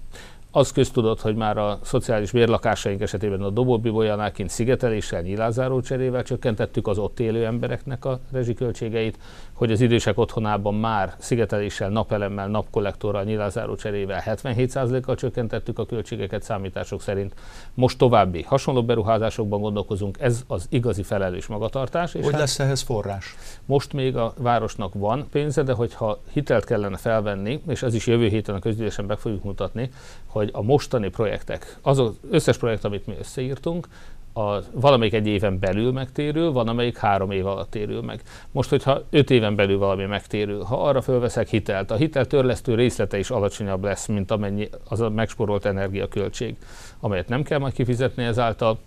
Az 0.55 0.73
köztudott, 0.73 1.21
hogy 1.21 1.35
már 1.35 1.59
a 1.59 1.79
szociális 1.83 2.31
bérlakásaink 2.31 3.01
esetében 3.01 3.43
a 3.43 3.51
dobóbibolyánál 3.51 4.33
kint 4.33 4.51
szigeteléssel, 4.51 5.21
nyilázáró 5.21 5.81
cserével 5.81 6.23
csökkentettük 6.23 6.87
az 6.87 6.99
ott 6.99 7.21
élő 7.21 7.47
embereknek 7.47 8.05
a 8.05 8.21
rezsiköltségeit, 8.33 9.19
hogy 9.53 9.73
az 9.73 9.81
idősek 9.81 10.19
otthonában 10.19 10.75
már 10.75 11.15
szigeteléssel, 11.19 11.89
napelemmel, 11.89 12.49
napkollektorral, 12.49 13.25
nyilázáró 13.25 13.75
cserével 13.75 14.23
77%-kal 14.27 15.15
csökkentettük 15.15 15.79
a 15.79 15.87
költségeket 15.87 16.43
számítások 16.43 17.03
szerint. 17.03 17.35
Most 17.75 17.99
további 17.99 18.43
hasonló 18.43 18.85
beruházásokban 18.85 19.61
gondolkozunk, 19.61 20.17
ez 20.21 20.45
az 20.47 20.67
igazi 20.69 21.03
felelős 21.03 21.47
magatartás. 21.47 22.15
És 22.15 22.25
hogy 22.25 22.33
hát 22.33 22.41
lesz 22.41 22.59
ehhez 22.59 22.81
forrás? 22.81 23.35
Most 23.65 23.93
még 23.93 24.17
a 24.17 24.33
városnak 24.37 24.95
van 24.95 25.27
pénze, 25.31 25.63
de 25.63 25.73
hogyha 25.73 26.21
hitelt 26.33 26.65
kellene 26.65 26.97
felvenni, 26.97 27.63
és 27.69 27.83
ez 27.83 27.95
is 27.95 28.07
jövő 28.07 28.27
héten 28.29 28.55
a 28.55 28.59
közgyűlésen 28.59 29.07
be 29.07 29.17
fogjuk 29.17 29.45
mutatni, 29.45 29.91
hogy 30.27 30.42
a 30.53 30.63
mostani 30.63 31.09
projektek, 31.09 31.77
az 31.83 32.03
összes 32.31 32.57
projekt, 32.57 32.85
amit 32.85 33.07
mi 33.07 33.15
összeírtunk, 33.19 33.89
a, 34.33 34.59
valamelyik 34.73 35.15
egy 35.15 35.27
éven 35.27 35.59
belül 35.59 35.93
megtérül, 35.93 36.53
van 36.53 36.69
amelyik 36.69 36.97
három 36.97 37.31
év 37.31 37.47
alatt 37.47 37.71
térül 37.71 38.03
meg. 38.03 38.23
Most, 38.51 38.71
hogyha 38.71 39.03
öt 39.11 39.31
éven 39.31 39.55
belül 39.55 39.79
valami 39.79 40.05
megtérül, 40.05 40.63
ha 40.63 40.83
arra 40.83 41.01
fölveszek 41.01 41.49
hitelt, 41.49 41.91
a 41.91 41.97
hitel 41.97 42.27
törlesztő 42.27 42.75
részlete 42.75 43.19
is 43.19 43.31
alacsonyabb 43.31 43.85
lesz, 43.85 44.07
mint 44.07 44.31
amennyi 44.31 44.69
az 44.89 45.01
a 45.01 45.11
megsporolt 45.11 45.65
energiaköltség, 45.65 46.57
amelyet 47.01 47.29
nem 47.29 47.43
kell 47.43 47.59
majd 47.59 47.73
kifizetni 47.73 48.25
ezáltal, 48.25 48.79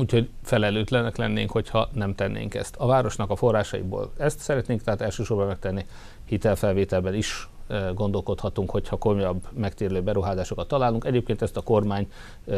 úgyhogy 0.00 0.28
felelőtlenek 0.42 1.16
lennénk, 1.16 1.50
hogyha 1.50 1.88
nem 1.92 2.14
tennénk 2.14 2.54
ezt. 2.54 2.76
A 2.78 2.86
városnak 2.86 3.30
a 3.30 3.36
forrásaiból 3.36 4.12
ezt 4.16 4.38
szeretnénk, 4.38 4.82
tehát 4.82 5.00
elsősorban 5.00 5.46
megtenni 5.46 5.86
hitelfelvételben 6.24 7.14
is 7.14 7.48
gondolkodhatunk, 7.94 8.70
hogyha 8.70 8.96
komolyabb 8.96 9.42
megtérülő 9.52 10.02
beruházásokat 10.02 10.68
találunk. 10.68 11.04
Egyébként 11.04 11.42
ezt 11.42 11.56
a 11.56 11.60
kormány 11.60 12.08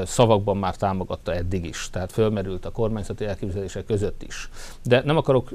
szavakban 0.04 0.56
már 0.56 0.76
támogatta 0.76 1.34
eddig 1.34 1.64
is, 1.64 1.90
tehát 1.90 2.12
fölmerült 2.12 2.64
a 2.64 2.70
kormányzati 2.70 3.24
elképzelések 3.24 3.84
között 3.84 4.22
is. 4.22 4.50
De 4.84 5.02
nem 5.04 5.16
akarok 5.16 5.50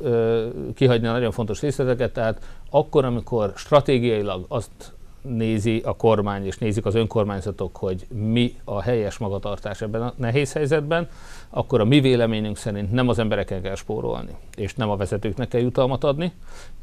kihagyni 0.75 1.07
a 1.07 1.11
nagyon 1.11 1.31
fontos 1.31 1.61
részleteket, 1.61 2.13
tehát 2.13 2.41
akkor, 2.69 3.05
amikor 3.05 3.53
stratégiailag 3.55 4.45
azt 4.47 4.93
nézi 5.23 5.81
a 5.85 5.95
kormány 5.95 6.45
és 6.45 6.57
nézik 6.57 6.85
az 6.85 6.95
önkormányzatok, 6.95 7.77
hogy 7.77 8.07
mi 8.09 8.55
a 8.63 8.81
helyes 8.81 9.17
magatartás 9.17 9.81
ebben 9.81 10.01
a 10.01 10.13
nehéz 10.17 10.53
helyzetben, 10.53 11.07
akkor 11.49 11.79
a 11.79 11.85
mi 11.85 11.99
véleményünk 11.99 12.57
szerint 12.57 12.91
nem 12.91 13.07
az 13.07 13.19
embereken 13.19 13.61
kell 13.61 13.75
spórolni, 13.75 14.35
és 14.55 14.73
nem 14.73 14.89
a 14.89 14.95
vezetőknek 14.95 15.47
kell 15.47 15.61
jutalmat 15.61 16.03
adni. 16.03 16.33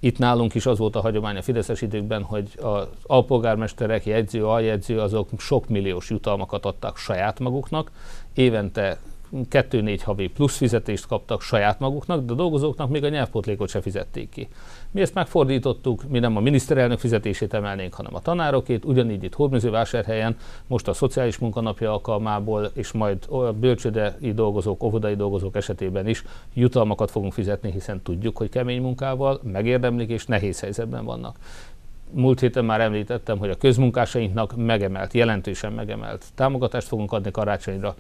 Itt 0.01 0.19
nálunk 0.19 0.55
is 0.55 0.67
az 0.67 0.79
volt 0.79 0.97
a 0.97 1.01
hagyomány 1.01 1.37
a 1.37 1.43
Fideszes 1.43 1.83
időkben, 1.83 2.23
hogy 2.23 2.51
az 2.63 2.87
alpolgármesterek, 3.03 4.07
jegyző, 4.07 4.47
aljegyző, 4.47 5.01
azok 5.01 5.29
sok 5.39 5.69
milliós 5.69 6.11
jutalmakat 6.11 6.67
adtak 6.67 6.97
saját 6.97 7.41
maguknak, 7.41 7.91
évente 8.35 8.99
2-4 9.33 10.01
havi 10.05 10.29
plusz 10.29 10.57
fizetést 10.57 11.07
kaptak 11.07 11.43
saját 11.43 11.79
maguknak, 11.79 12.25
de 12.25 12.33
a 12.33 12.37
dolgozóknak 12.37 12.89
még 12.89 13.05
a 13.05 13.09
nyelvpótlékot 13.09 13.69
se 13.69 13.81
fizették 13.81 14.29
ki. 14.29 14.49
Mi 14.91 15.01
ezt 15.01 15.15
megfordítottuk, 15.15 16.09
mi 16.09 16.19
nem 16.19 16.37
a 16.37 16.41
miniszterelnök 16.41 16.99
fizetését 16.99 17.55
emelnénk, 17.55 17.95
hanem 17.95 18.15
a 18.15 18.21
tanárokét, 18.21 18.85
ugyanígy 18.85 19.25
itt 19.25 19.35
Hódműzővásárhelyen, 19.35 20.37
most 20.67 20.89
a 20.89 20.93
szociális 20.93 21.39
munkanapja 21.39 21.93
alkalmából, 21.93 22.71
és 22.75 22.93
majd 22.93 23.19
a 23.29 23.53
bölcsödei 23.53 24.33
dolgozók, 24.33 24.83
óvodai 24.83 25.15
dolgozók 25.15 25.57
esetében 25.57 26.09
is 26.09 26.25
jutalmakat 26.55 27.11
fogunk 27.11 27.33
fizetni, 27.33 27.71
hiszen 27.71 28.03
tudjuk, 28.03 28.37
hogy 28.37 28.49
kemény 28.49 28.83
munkával 28.83 29.41
megérdemlik 29.43 30.09
és 30.09 30.27
nehéz 30.27 30.61
helyzetben 30.61 31.05
vannak 31.05 31.37
múlt 32.13 32.41
héten 32.41 32.65
már 32.65 32.81
említettem, 32.81 33.39
hogy 33.39 33.51
a 33.51 33.57
közmunkásainknak 33.57 34.57
megemelt, 34.57 35.13
jelentősen 35.13 35.73
megemelt 35.73 36.25
támogatást 36.35 36.87
fogunk 36.87 37.13
adni 37.13 37.31
karácsonyra 37.31 37.95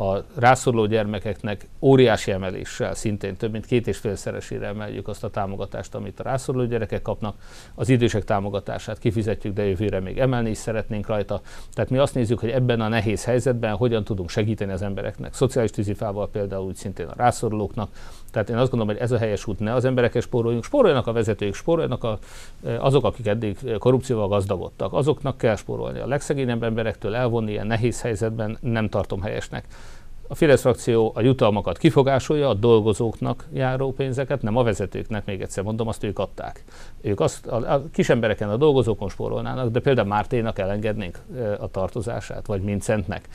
a 0.00 0.24
rászoruló 0.34 0.86
gyermekeknek 0.86 1.68
óriási 1.80 2.30
emeléssel, 2.30 2.94
szintén 2.94 3.36
több 3.36 3.52
mint 3.52 3.66
két 3.66 3.86
és 3.86 3.98
félszeresére 3.98 4.66
emeljük 4.66 5.08
azt 5.08 5.24
a 5.24 5.30
támogatást, 5.30 5.94
amit 5.94 6.20
a 6.20 6.22
rászoruló 6.22 6.64
gyerekek 6.64 7.02
kapnak. 7.02 7.36
Az 7.74 7.88
idősek 7.88 8.24
támogatását 8.24 8.98
kifizetjük, 8.98 9.54
de 9.54 9.64
jövőre 9.64 10.00
még 10.00 10.18
emelni 10.18 10.50
is 10.50 10.58
szeretnénk 10.58 11.06
rajta. 11.06 11.40
Tehát 11.72 11.90
mi 11.90 11.98
azt 11.98 12.14
nézzük, 12.14 12.38
hogy 12.38 12.50
ebben 12.50 12.80
a 12.80 12.88
nehéz 12.88 13.24
helyzetben 13.24 13.76
hogyan 13.76 14.04
tudunk 14.04 14.30
segíteni 14.30 14.72
az 14.72 14.82
embereknek. 14.82 15.34
Szociális 15.34 15.70
tűzifával 15.70 16.30
például 16.30 16.66
úgy 16.66 16.76
szintén 16.76 17.06
a 17.06 17.14
rászorulóknak. 17.16 17.90
Tehát 18.30 18.50
én 18.50 18.56
azt 18.56 18.70
gondolom, 18.70 18.94
hogy 18.94 19.02
ez 19.02 19.12
a 19.12 19.18
helyes 19.18 19.46
út, 19.46 19.58
ne 19.58 19.74
az 19.74 19.84
emberekkel 19.84 20.20
spóroljunk, 20.20 20.64
spóroljanak 20.64 21.06
a 21.06 21.12
vezetők, 21.12 21.54
spóroljanak 21.54 22.04
a, 22.04 22.18
azok, 22.78 23.04
akik 23.04 23.26
eddig 23.26 23.78
korrupcióval 23.78 24.28
gazdagodtak. 24.28 24.92
Azoknak 24.92 25.38
kell 25.38 25.56
spórolni. 25.56 25.98
A 25.98 26.06
legszegényebb 26.06 26.62
emberektől 26.62 27.14
elvonni 27.14 27.50
ilyen 27.50 27.66
nehéz 27.66 28.00
helyzetben 28.00 28.58
nem 28.60 28.88
tartom 28.88 29.20
helyesnek. 29.20 29.64
A 30.30 30.34
Fidesz 30.34 30.60
frakció 30.60 31.12
a 31.14 31.20
jutalmakat 31.20 31.78
kifogásolja, 31.78 32.48
a 32.48 32.54
dolgozóknak 32.54 33.46
járó 33.52 33.92
pénzeket, 33.92 34.42
nem 34.42 34.56
a 34.56 34.62
vezetőknek, 34.62 35.24
még 35.24 35.40
egyszer 35.40 35.64
mondom, 35.64 35.88
azt 35.88 36.04
ők 36.04 36.18
adták. 36.18 36.64
Ők 37.00 37.20
azt, 37.20 37.46
a, 37.46 37.72
a 37.74 37.84
kis 37.92 38.08
embereken, 38.08 38.48
a 38.48 38.56
dolgozókon 38.56 39.08
spórolnának, 39.08 39.70
de 39.70 39.80
például 39.80 40.08
Márténak 40.08 40.58
elengednénk 40.58 41.18
a 41.58 41.68
tartozását, 41.68 42.46
vagy 42.46 42.62
Mincentnek. 42.62 43.28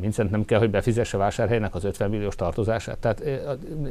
Mincent 0.00 0.30
nem 0.30 0.44
kell, 0.44 0.58
hogy 0.58 0.70
befizesse 0.70 1.16
vásárhelynek 1.16 1.74
az 1.74 1.84
50 1.84 2.10
milliós 2.10 2.34
tartozását. 2.34 2.98
Tehát 2.98 3.22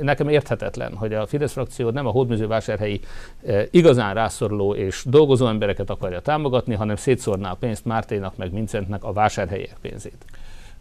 nekem 0.01 0.29
érthetetlen, 0.29 0.95
hogy 0.95 1.13
a 1.13 1.25
Fidesz 1.25 1.51
frakció 1.51 1.89
nem 1.89 2.05
a 2.05 2.11
hódműző 2.11 2.47
vásárhelyi 2.47 2.99
igazán 3.69 4.13
rászoruló 4.13 4.75
és 4.75 5.03
dolgozó 5.07 5.47
embereket 5.47 5.89
akarja 5.89 6.19
támogatni, 6.19 6.73
hanem 6.73 6.95
szétszórná 6.95 7.51
a 7.51 7.57
pénzt 7.59 7.85
Márténak 7.85 8.37
meg 8.37 8.51
Mincentnek 8.51 9.03
a 9.03 9.13
vásárhelyek 9.13 9.77
pénzét. 9.81 10.25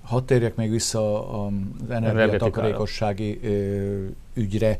Hadd 0.02 0.24
térjek 0.24 0.56
még 0.56 0.70
vissza 0.70 1.30
az 1.44 1.52
energiatakarékossági 1.88 3.40
ügyre. 4.34 4.78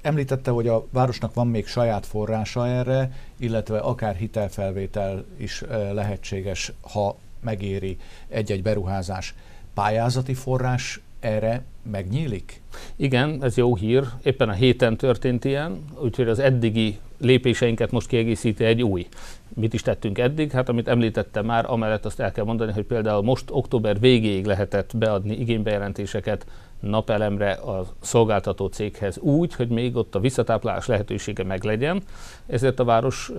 Említette, 0.00 0.50
hogy 0.50 0.68
a 0.68 0.86
városnak 0.90 1.34
van 1.34 1.48
még 1.48 1.66
saját 1.66 2.06
forrása 2.06 2.66
erre, 2.66 3.12
illetve 3.36 3.78
akár 3.78 4.14
hitelfelvétel 4.16 5.24
is 5.36 5.62
lehetséges, 5.92 6.72
ha 6.80 7.16
megéri 7.40 7.96
egy-egy 8.28 8.62
beruházás. 8.62 9.34
Pályázati 9.74 10.34
forrás 10.34 11.00
erre 11.20 11.62
megnyílik? 11.90 12.60
Igen, 12.96 13.44
ez 13.44 13.56
jó 13.56 13.76
hír. 13.76 14.04
Éppen 14.22 14.48
a 14.48 14.52
héten 14.52 14.96
történt 14.96 15.44
ilyen, 15.44 15.84
úgyhogy 16.02 16.28
az 16.28 16.38
eddigi 16.38 16.98
lépéseinket 17.18 17.90
most 17.90 18.06
kiegészíti 18.08 18.64
egy 18.64 18.82
új. 18.82 19.06
Mit 19.54 19.74
is 19.74 19.82
tettünk 19.82 20.18
eddig? 20.18 20.50
Hát 20.50 20.68
amit 20.68 20.88
említettem 20.88 21.44
már, 21.44 21.64
amellett 21.70 22.04
azt 22.04 22.20
el 22.20 22.32
kell 22.32 22.44
mondani, 22.44 22.72
hogy 22.72 22.84
például 22.84 23.22
most 23.22 23.44
október 23.50 24.00
végéig 24.00 24.46
lehetett 24.46 24.96
beadni 24.96 25.38
igénybejelentéseket 25.38 26.46
napelemre 26.80 27.52
a 27.52 27.86
szolgáltató 28.00 28.66
céghez 28.66 29.18
úgy, 29.18 29.54
hogy 29.54 29.68
még 29.68 29.96
ott 29.96 30.14
a 30.14 30.20
visszatáplálás 30.20 30.86
lehetősége 30.86 31.44
meglegyen. 31.44 32.02
Ezért 32.46 32.80
a 32.80 32.84
város 32.84 33.32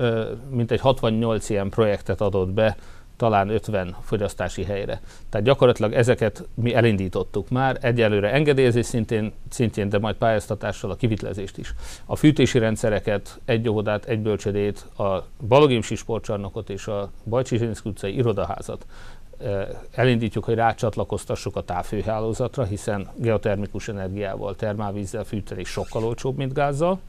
mintegy 0.50 0.80
68 0.80 1.50
ilyen 1.50 1.70
projektet 1.70 2.22
adott 2.22 2.50
be 2.50 2.78
talán 3.22 3.50
50 3.50 3.96
fogyasztási 4.02 4.64
helyre. 4.64 5.02
Tehát 5.30 5.48
gyakorlatilag 5.48 5.94
ezeket 5.94 6.48
mi 6.54 6.74
elindítottuk 6.74 7.50
már, 7.50 7.78
egyelőre 7.82 8.32
engedélyezés 8.32 8.86
szintén, 8.86 9.32
szintén, 9.50 9.90
de 9.90 10.00
majd 10.00 10.16
pályáztatással 10.16 10.92
a 10.92 10.96
kivitlezést 10.96 11.58
is. 11.58 11.74
A 12.06 12.16
fűtési 12.16 12.60
rendszereket, 12.60 13.40
egy 13.46 13.70
óvodát, 13.70 14.06
egy 14.06 14.20
bölcsödét, 14.20 14.86
a 14.98 15.26
Balogimsi 15.48 15.96
sportcsarnokot 15.96 16.70
és 16.70 16.88
a 16.88 17.12
Bajcsi 17.26 17.58
Zsinszki 17.58 17.90
utcai 17.90 18.16
irodaházat 18.16 18.86
elindítjuk, 19.92 20.44
hogy 20.44 20.56
rácsatlakoztassuk 20.56 21.56
a 21.56 21.62
távfőhálózatra, 21.62 22.64
hiszen 22.64 23.10
geotermikus 23.16 23.88
energiával, 23.88 24.56
termálvízzel 24.56 25.24
fűteni 25.24 25.64
sokkal 25.64 26.04
olcsóbb, 26.04 26.38
mint 26.38 26.54
gázzal. 26.54 27.00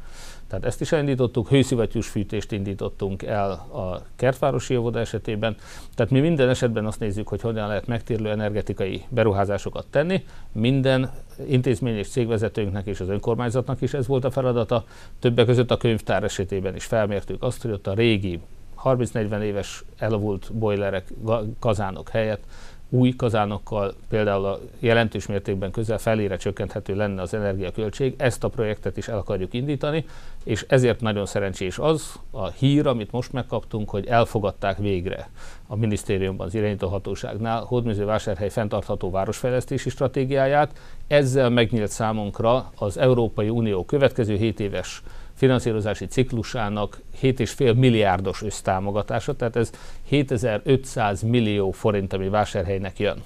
Tehát 0.52 0.66
ezt 0.66 0.80
is 0.80 0.92
elindítottuk, 0.92 1.48
hőszivattyús 1.48 2.08
fűtést 2.08 2.52
indítottunk 2.52 3.22
el 3.22 3.50
a 3.50 4.02
kertvárosi 4.16 4.76
óvoda 4.76 4.98
esetében. 4.98 5.56
Tehát 5.94 6.12
mi 6.12 6.20
minden 6.20 6.48
esetben 6.48 6.86
azt 6.86 7.00
nézzük, 7.00 7.28
hogy 7.28 7.40
hogyan 7.40 7.68
lehet 7.68 7.86
megtérülő 7.86 8.30
energetikai 8.30 9.02
beruházásokat 9.08 9.86
tenni. 9.90 10.24
Minden 10.52 11.10
intézmény 11.48 11.96
és 11.96 12.08
cégvezetőnknek 12.08 12.86
és 12.86 13.00
az 13.00 13.08
önkormányzatnak 13.08 13.80
is 13.80 13.94
ez 13.94 14.06
volt 14.06 14.24
a 14.24 14.30
feladata. 14.30 14.84
Többek 15.18 15.46
között 15.46 15.70
a 15.70 15.76
könyvtár 15.76 16.24
esetében 16.24 16.74
is 16.74 16.84
felmértük 16.84 17.42
azt, 17.42 17.62
hogy 17.62 17.70
ott 17.70 17.86
a 17.86 17.94
régi 17.94 18.40
30-40 18.84 19.40
éves 19.40 19.84
elavult 19.96 20.52
bojlerek, 20.52 21.12
kazánok 21.58 22.08
helyett 22.08 22.44
új 22.92 23.10
kazánokkal 23.16 23.94
például 24.08 24.44
a 24.44 24.58
jelentős 24.78 25.26
mértékben 25.26 25.70
közel 25.70 25.98
felére 25.98 26.36
csökkenthető 26.36 26.94
lenne 26.94 27.22
az 27.22 27.34
energiaköltség. 27.34 28.14
Ezt 28.18 28.44
a 28.44 28.48
projektet 28.48 28.96
is 28.96 29.08
el 29.08 29.18
akarjuk 29.18 29.54
indítani, 29.54 30.04
és 30.44 30.64
ezért 30.68 31.00
nagyon 31.00 31.26
szerencsés 31.26 31.78
az 31.78 32.20
a 32.30 32.48
hír, 32.48 32.86
amit 32.86 33.12
most 33.12 33.32
megkaptunk, 33.32 33.90
hogy 33.90 34.06
elfogadták 34.06 34.78
végre 34.78 35.30
a 35.66 35.76
minisztériumban, 35.76 36.46
az 36.46 36.54
irányítóhatóságnál 36.54 37.62
Hódműzővásárhely 37.62 38.50
fenntartható 38.50 39.10
városfejlesztési 39.10 39.90
stratégiáját. 39.90 40.78
Ezzel 41.06 41.50
megnyílt 41.50 41.90
számunkra 41.90 42.72
az 42.76 42.98
Európai 42.98 43.48
Unió 43.48 43.84
következő 43.84 44.36
7 44.36 44.60
éves 44.60 45.02
finanszírozási 45.42 46.06
ciklusának 46.06 47.00
7,5 47.22 47.76
milliárdos 47.76 48.42
össztámogatása, 48.42 49.37
tehát 49.37 49.56
ez 49.56 49.70
7500 50.08 51.22
millió 51.22 51.70
forint, 51.70 52.12
ami 52.12 52.28
vásárhelynek 52.28 52.99
jön. 52.99 53.22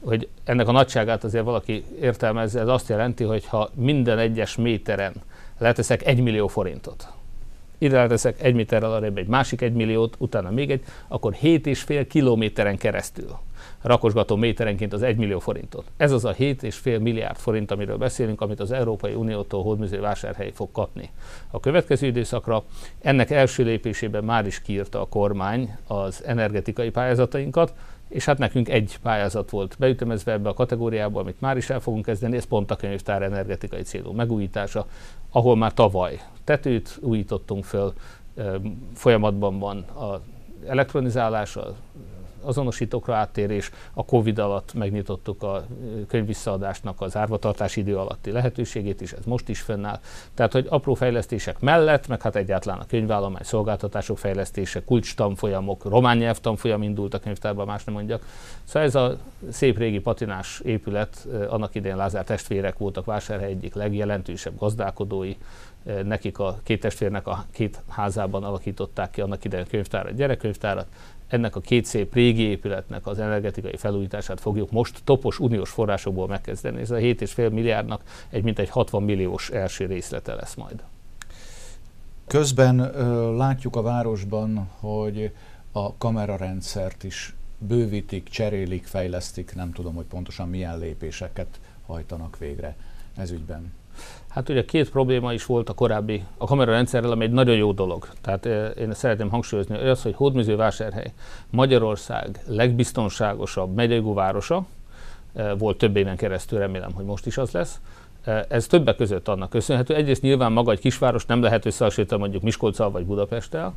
Hogy 0.00 0.28
ennek 0.44 0.68
a 0.68 0.72
nagyságát 0.72 1.24
azért 1.24 1.44
valaki 1.44 1.84
értelmezze, 2.00 2.60
ez 2.60 2.68
azt 2.68 2.88
jelenti, 2.88 3.24
hogy 3.24 3.46
ha 3.46 3.70
minden 3.74 4.18
egyes 4.18 4.56
méteren 4.56 5.12
leteszek 5.58 6.06
1 6.06 6.20
millió 6.20 6.46
forintot, 6.46 7.08
ide 7.78 7.96
leteszek 7.96 8.42
egy 8.42 8.54
méterrel 8.54 8.92
arrébb 8.92 9.18
egy 9.18 9.28
másik 9.28 9.60
egy 9.60 9.72
milliót, 9.72 10.14
utána 10.18 10.50
még 10.50 10.70
egy, 10.70 10.82
akkor 11.08 11.36
7,5 11.42 12.06
kilométeren 12.08 12.76
keresztül 12.76 13.38
rakosgató 13.82 14.36
méterenként 14.36 14.92
az 14.92 15.02
1 15.02 15.16
millió 15.16 15.38
forintot. 15.38 15.84
Ez 15.96 16.12
az 16.12 16.24
a 16.24 16.34
7,5 16.34 17.00
milliárd 17.00 17.36
forint, 17.36 17.70
amiről 17.70 17.96
beszélünk, 17.96 18.40
amit 18.40 18.60
az 18.60 18.70
Európai 18.70 19.14
Uniótól 19.14 19.62
hódműző 19.62 20.00
vásárhely 20.00 20.50
fog 20.54 20.72
kapni. 20.72 21.10
A 21.50 21.60
következő 21.60 22.06
időszakra 22.06 22.62
ennek 23.00 23.30
első 23.30 23.64
lépésében 23.64 24.24
már 24.24 24.46
is 24.46 24.62
kiírta 24.62 25.00
a 25.00 25.08
kormány 25.08 25.76
az 25.86 26.24
energetikai 26.24 26.90
pályázatainkat, 26.90 27.74
és 28.08 28.24
hát 28.24 28.38
nekünk 28.38 28.68
egy 28.68 28.98
pályázat 29.02 29.50
volt 29.50 29.76
beütemezve 29.78 30.32
ebbe 30.32 30.48
a 30.48 30.54
kategóriába, 30.54 31.20
amit 31.20 31.40
már 31.40 31.56
is 31.56 31.70
el 31.70 31.80
fogunk 31.80 32.04
kezdeni, 32.04 32.36
ez 32.36 32.44
pont 32.44 32.70
a 32.70 32.76
könyvtár 32.76 33.22
energetikai 33.22 33.82
célú 33.82 34.12
megújítása, 34.12 34.86
ahol 35.30 35.56
már 35.56 35.74
tavaly 35.74 36.20
tetőt 36.44 36.98
újítottunk 37.00 37.64
föl, 37.64 37.92
folyamatban 38.94 39.58
van 39.58 39.78
a 39.78 40.20
elektronizálás, 40.66 41.56
a 41.56 41.74
azonosítókra 42.42 43.14
áttérés, 43.14 43.70
a 43.94 44.04
Covid 44.04 44.38
alatt 44.38 44.74
megnyitottuk 44.74 45.42
a 45.42 45.66
könyvvisszaadásnak 46.08 47.00
az 47.00 47.16
árvatartási 47.16 47.80
idő 47.80 47.96
alatti 47.96 48.30
lehetőségét 48.30 49.00
is, 49.00 49.12
ez 49.12 49.24
most 49.24 49.48
is 49.48 49.60
fennáll. 49.60 50.00
Tehát, 50.34 50.52
hogy 50.52 50.66
apró 50.68 50.94
fejlesztések 50.94 51.60
mellett, 51.60 52.08
meg 52.08 52.22
hát 52.22 52.36
egyáltalán 52.36 52.78
a 52.78 52.86
könyvállomány 52.86 53.42
szolgáltatások 53.42 54.18
fejlesztése, 54.18 54.84
kulcs 54.84 55.14
tanfolyamok, 55.14 55.84
román 55.84 56.16
nyelvtanfolyam 56.16 56.82
indult 56.82 57.14
a 57.14 57.18
könyvtárban, 57.18 57.66
más 57.66 57.84
nem 57.84 57.94
mondjak. 57.94 58.24
Szóval 58.64 58.82
ez 58.82 58.94
a 58.94 59.16
szép 59.50 59.78
régi 59.78 59.98
patinás 59.98 60.60
épület, 60.64 61.26
annak 61.48 61.74
idején 61.74 61.96
Lázár 61.96 62.24
testvérek 62.24 62.78
voltak 62.78 63.04
Vásárhely 63.04 63.50
egyik 63.50 63.74
legjelentősebb 63.74 64.58
gazdálkodói, 64.58 65.36
nekik 66.04 66.38
a 66.38 66.58
két 66.62 66.80
testvérnek 66.80 67.26
a 67.26 67.44
két 67.52 67.82
házában 67.88 68.44
alakították 68.44 69.10
ki 69.10 69.20
annak 69.20 69.44
idején 69.44 69.66
könyvtárat, 69.66 70.14
gyerekkönyvtárat, 70.14 70.86
ennek 71.30 71.56
a 71.56 71.60
két 71.60 71.84
szép 71.84 72.14
régi 72.14 72.42
épületnek 72.42 73.06
az 73.06 73.18
energetikai 73.18 73.76
felújítását 73.76 74.40
fogjuk 74.40 74.70
most 74.70 75.00
topos 75.04 75.38
uniós 75.38 75.70
forrásokból 75.70 76.26
megkezdeni. 76.26 76.80
Ez 76.80 76.90
a 76.90 76.96
7,5 76.96 77.52
milliárdnak 77.52 78.02
egy 78.28 78.42
mintegy 78.42 78.68
60 78.68 79.02
milliós 79.02 79.50
első 79.50 79.86
részlete 79.86 80.34
lesz 80.34 80.54
majd. 80.54 80.82
Közben 82.26 82.78
ö, 82.78 83.36
látjuk 83.36 83.76
a 83.76 83.82
városban, 83.82 84.68
hogy 84.80 85.32
a 85.72 85.96
kamerarendszert 85.96 87.04
is 87.04 87.34
bővítik, 87.58 88.28
cserélik, 88.28 88.84
fejlesztik, 88.86 89.54
nem 89.54 89.72
tudom, 89.72 89.94
hogy 89.94 90.04
pontosan 90.04 90.48
milyen 90.48 90.78
lépéseket 90.78 91.60
hajtanak 91.86 92.38
végre 92.38 92.76
ez 93.16 93.30
ügyben. 93.30 93.72
Hát 94.30 94.48
ugye 94.48 94.64
két 94.64 94.90
probléma 94.90 95.32
is 95.32 95.46
volt 95.46 95.68
a 95.68 95.72
korábbi, 95.74 96.24
a 96.38 96.46
kamerarendszerrel, 96.46 97.10
ami 97.10 97.24
egy 97.24 97.30
nagyon 97.30 97.56
jó 97.56 97.72
dolog. 97.72 98.08
Tehát 98.20 98.46
én 98.76 98.92
szeretném 98.92 99.28
hangsúlyozni, 99.28 99.78
hogy 99.78 99.88
az, 99.88 100.02
hogy 100.02 100.14
Hódműzővásárhely 100.14 101.12
Magyarország 101.50 102.40
legbiztonságosabb 102.46 103.74
megyegú 103.74 104.14
városa, 104.14 104.66
volt 105.58 105.78
több 105.78 105.96
éven 105.96 106.16
keresztül, 106.16 106.58
remélem, 106.58 106.92
hogy 106.92 107.04
most 107.04 107.26
is 107.26 107.38
az 107.38 107.50
lesz. 107.50 107.80
Ez 108.48 108.66
többek 108.66 108.96
között 108.96 109.28
annak 109.28 109.50
köszönhető. 109.50 109.94
Egyrészt 109.94 110.22
nyilván 110.22 110.52
maga 110.52 110.70
egy 110.70 110.80
kisváros 110.80 111.26
nem 111.26 111.42
lehet 111.42 111.66
összehasonlítani 111.66 112.20
mondjuk 112.20 112.42
Miskolccal 112.42 112.90
vagy 112.90 113.04
Budapesttel. 113.04 113.74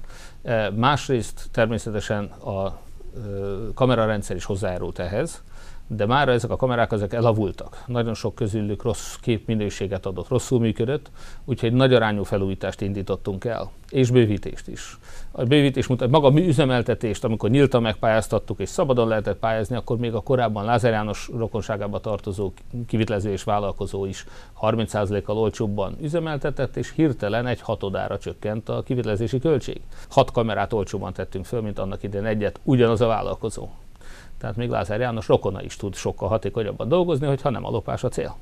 Másrészt 0.76 1.48
természetesen 1.52 2.24
a 2.26 2.80
kamerarendszer 3.74 4.36
is 4.36 4.46
hozzájárult 4.46 5.00
ehhez 5.00 5.44
de 5.96 6.06
már 6.06 6.30
ezek 6.30 6.50
a 6.50 6.56
kamerák 6.56 6.92
ezek 6.92 7.14
elavultak. 7.14 7.84
Nagyon 7.88 8.14
sok 8.14 8.36
közülük 8.36 8.84
rossz 8.84 9.16
képminőséget 9.16 10.06
adott, 10.06 10.28
rosszul 10.28 10.60
működött, 10.60 11.12
úgyhogy 11.46 11.74
nagy 11.74 11.94
arányú 11.94 12.24
felújítást 12.24 12.82
indítottunk 12.82 13.46
el, 13.46 13.72
és 13.90 14.10
bővítést 14.10 14.68
is. 14.68 14.98
A 15.32 15.44
bővítés 15.44 15.88
mutat, 15.88 16.10
maga 16.10 16.28
a 16.28 16.40
üzemeltetést, 16.40 17.24
amikor 17.24 17.50
nyíltan 17.50 17.82
megpályáztattuk 17.82 18.60
és 18.60 18.70
szabadon 18.70 19.08
lehetett 19.08 19.40
pályázni, 19.40 19.76
akkor 19.76 19.98
még 19.98 20.14
a 20.14 20.22
korábban 20.22 20.66
Lázár 20.66 20.92
János 20.92 21.30
rokonságába 21.38 22.00
tartozó 22.00 22.52
kivitlező 22.88 23.32
és 23.32 23.44
vállalkozó 23.44 24.06
is 24.06 24.26
30%-kal 24.62 25.38
olcsóbban 25.38 25.96
üzemeltetett, 26.02 26.76
és 26.76 26.94
hirtelen 26.96 27.48
egy 27.48 27.62
hatodára 27.62 28.18
csökkent 28.18 28.70
a 28.70 28.84
kivitlezési 28.84 29.40
költség. 29.40 29.82
Hat 30.10 30.32
kamerát 30.32 30.74
olcsóban 30.74 31.14
tettünk 31.14 31.46
föl, 31.46 31.62
mint 31.62 31.80
annak 31.80 32.04
idején 32.04 32.28
egyet, 32.28 32.60
ugyanaz 32.64 33.02
a 33.02 33.08
vállalkozó. 33.08 33.68
Tehát 34.44 34.58
még 34.58 34.70
Lázár 34.70 35.00
János 35.00 35.28
rokona 35.28 35.62
is 35.62 35.76
tud 35.76 35.96
sokkal 35.96 36.28
hatékonyabban 36.28 36.88
dolgozni, 36.88 37.28
hogyha 37.28 37.50
nem 37.50 37.66
a 37.66 37.70
lopás 37.70 38.04
a 38.04 38.10
cél. 38.10 38.36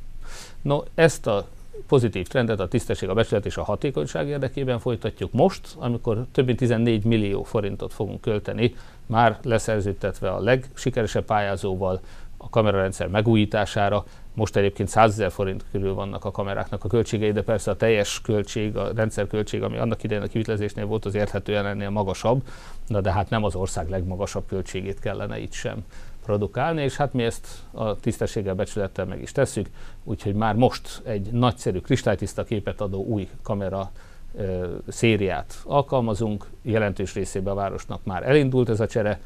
No, 0.62 0.80
ezt 0.96 1.28
a 1.28 1.48
pozitív 1.88 2.28
trendet 2.28 2.60
a 2.60 2.68
tisztesség, 2.68 3.10
a 3.10 3.14
becsület 3.14 3.46
és 3.46 3.58
a 3.58 3.64
hatékonyság 3.64 4.28
érdekében 4.28 4.80
folytatjuk 4.80 5.32
most, 5.32 5.76
amikor 5.78 6.26
több 6.32 6.46
mint 6.46 6.58
14 6.58 7.04
millió 7.04 7.44
forintot 7.44 7.94
fogunk 7.94 8.22
költeni, 8.22 8.76
már 9.06 9.40
leszerződtetve 9.44 10.32
a 10.32 10.40
legsikeresebb 10.40 11.26
pályázóval 11.26 12.00
a 12.38 12.50
kamerarendszer 12.50 13.08
megújítására, 13.08 14.06
most 14.34 14.56
egyébként 14.56 14.89
100 14.89 15.12
ezer 15.12 15.32
forint 15.32 15.65
körül 15.72 15.94
vannak 15.94 16.26
a 16.26 16.32
kameráknak 16.32 16.84
a 16.84 16.88
költségei, 16.88 17.32
de 17.32 17.44
persze 17.44 17.72
a 17.72 17.76
teljes 17.76 18.22
költség, 18.22 18.78
a 18.78 18.91
rendszer 18.96 19.28
költség, 19.28 19.63
ami 19.63 19.78
annak 19.78 20.04
idején 20.04 20.24
a 20.24 20.28
kivitlezésnél 20.28 20.86
volt, 20.86 21.06
az 21.06 21.15
érthetően 21.15 21.65
ennél 21.65 21.89
magasabb, 21.89 22.44
na 22.88 23.02
de 23.02 23.12
hát 23.12 23.30
nem 23.30 23.44
az 23.44 23.56
ország 23.56 23.89
legmagasabb 23.89 24.44
költségét 24.48 25.00
kellene 25.00 25.39
itt 25.39 25.52
sem 25.52 25.86
produkálni, 26.24 26.84
és 26.84 26.96
hát 26.96 27.13
mi 27.13 27.24
ezt 27.24 27.48
a 27.72 27.96
tisztességgel, 27.96 28.56
becsülettel 28.56 29.06
meg 29.06 29.22
is 29.22 29.32
tesszük, 29.32 29.70
úgyhogy 30.04 30.34
már 30.34 30.56
most 30.56 31.02
egy 31.04 31.32
nagyszerű, 31.32 31.80
kristálytiszta 31.80 32.44
képet 32.44 32.82
adó 32.82 33.06
új 33.06 33.30
kamera 33.44 33.91
ö, 34.36 34.67
szériát 34.88 35.62
alkalmazunk, 35.63 36.46
jelentős 36.62 37.13
részében 37.13 37.54
a 37.54 37.56
városnak 37.56 38.04
már 38.04 38.28
elindult 38.28 38.70
ez 38.70 38.80
a 38.80 38.88
csere, 38.88 39.20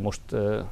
most, 0.00 0.20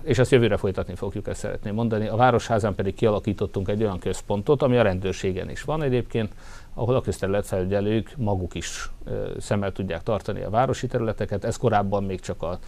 és 0.02 0.18
ezt 0.18 0.30
jövőre 0.30 0.56
folytatni 0.56 0.94
fogjuk, 0.94 1.26
ezt 1.26 1.40
szeretném 1.40 1.74
mondani. 1.74 2.06
A 2.06 2.16
Városházán 2.16 2.74
pedig 2.74 2.94
kialakítottunk 2.94 3.68
egy 3.68 3.82
olyan 3.82 3.98
központot, 3.98 4.62
ami 4.62 4.76
a 4.76 4.82
rendőrségen 4.82 5.50
is 5.50 5.62
van 5.62 5.82
egyébként, 5.82 6.32
ahol 6.74 6.94
a 6.94 7.00
közterületfelügyelők 7.00 8.14
maguk 8.16 8.54
is 8.54 8.90
szemmel 9.38 9.72
tudják 9.72 10.02
tartani 10.02 10.42
a 10.42 10.50
városi 10.50 10.86
területeket. 10.86 11.44
Ez 11.44 11.56
korábban 11.56 12.04
még 12.04 12.20
csak 12.20 12.42
a 12.42 12.58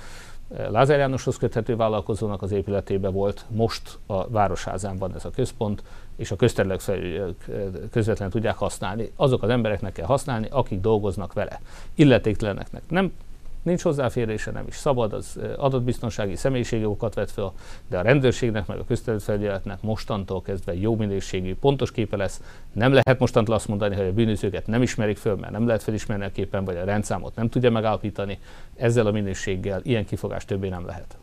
Lázár 0.68 0.98
Jánoshoz 0.98 1.36
köthető 1.36 1.76
vállalkozónak 1.76 2.42
az 2.42 2.52
épületébe 2.52 3.08
volt, 3.08 3.44
most 3.48 3.98
a 4.06 4.28
Városházán 4.28 4.96
van 4.96 5.14
ez 5.14 5.24
a 5.24 5.30
központ, 5.30 5.82
és 6.16 6.30
a 6.30 6.36
közterületfelügyelők 6.36 7.50
közvetlenül 7.90 8.32
tudják 8.32 8.56
használni. 8.56 9.12
Azok 9.16 9.42
az 9.42 9.48
embereknek 9.48 9.92
kell 9.92 10.06
használni, 10.06 10.48
akik 10.50 10.80
dolgoznak 10.80 11.32
vele. 11.32 11.60
Illetékteleneknek 11.94 12.82
nem 12.88 13.12
nincs 13.62 13.82
hozzáférése, 13.82 14.50
nem 14.50 14.66
is 14.66 14.74
szabad, 14.74 15.12
az 15.12 15.38
adatbiztonsági 15.56 16.36
személyiségjogokat 16.36 17.14
vet 17.14 17.30
fel, 17.30 17.52
de 17.88 17.98
a 17.98 18.02
rendőrségnek 18.02 18.66
meg 18.66 18.78
a 18.78 18.84
közterületfelügyeletnek 18.84 19.82
mostantól 19.82 20.42
kezdve 20.42 20.74
jó 20.74 20.96
minőségű, 20.96 21.54
pontos 21.54 21.92
képe 21.92 22.16
lesz. 22.16 22.42
Nem 22.72 22.92
lehet 22.92 23.18
mostantól 23.18 23.54
azt 23.54 23.68
mondani, 23.68 23.94
hogy 23.94 24.06
a 24.06 24.12
bűnözőket 24.12 24.66
nem 24.66 24.82
ismerik 24.82 25.16
föl, 25.16 25.36
mert 25.36 25.52
nem 25.52 25.66
lehet 25.66 25.82
felismerni 25.82 26.24
a 26.24 26.32
képen, 26.32 26.64
vagy 26.64 26.76
a 26.76 26.84
rendszámot 26.84 27.34
nem 27.34 27.48
tudja 27.48 27.70
megállapítani. 27.70 28.38
Ezzel 28.76 29.06
a 29.06 29.10
minőséggel 29.10 29.80
ilyen 29.82 30.04
kifogás 30.04 30.44
többé 30.44 30.68
nem 30.68 30.86
lehet. 30.86 31.16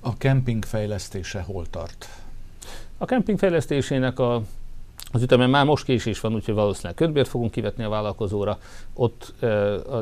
A 0.00 0.16
kemping 0.16 0.64
fejlesztése 0.64 1.40
hol 1.40 1.66
tart? 1.70 2.08
A 2.98 3.04
kemping 3.04 3.38
fejlesztésének 3.38 4.18
a 4.18 4.42
az 5.12 5.22
ütemen 5.22 5.50
már 5.50 5.64
most 5.64 5.84
késés 5.84 6.20
van, 6.20 6.34
úgyhogy 6.34 6.54
valószínűleg 6.54 6.96
ködbért 6.96 7.28
fogunk 7.28 7.50
kivetni 7.50 7.84
a 7.84 7.88
vállalkozóra. 7.88 8.58
Ott 8.94 9.34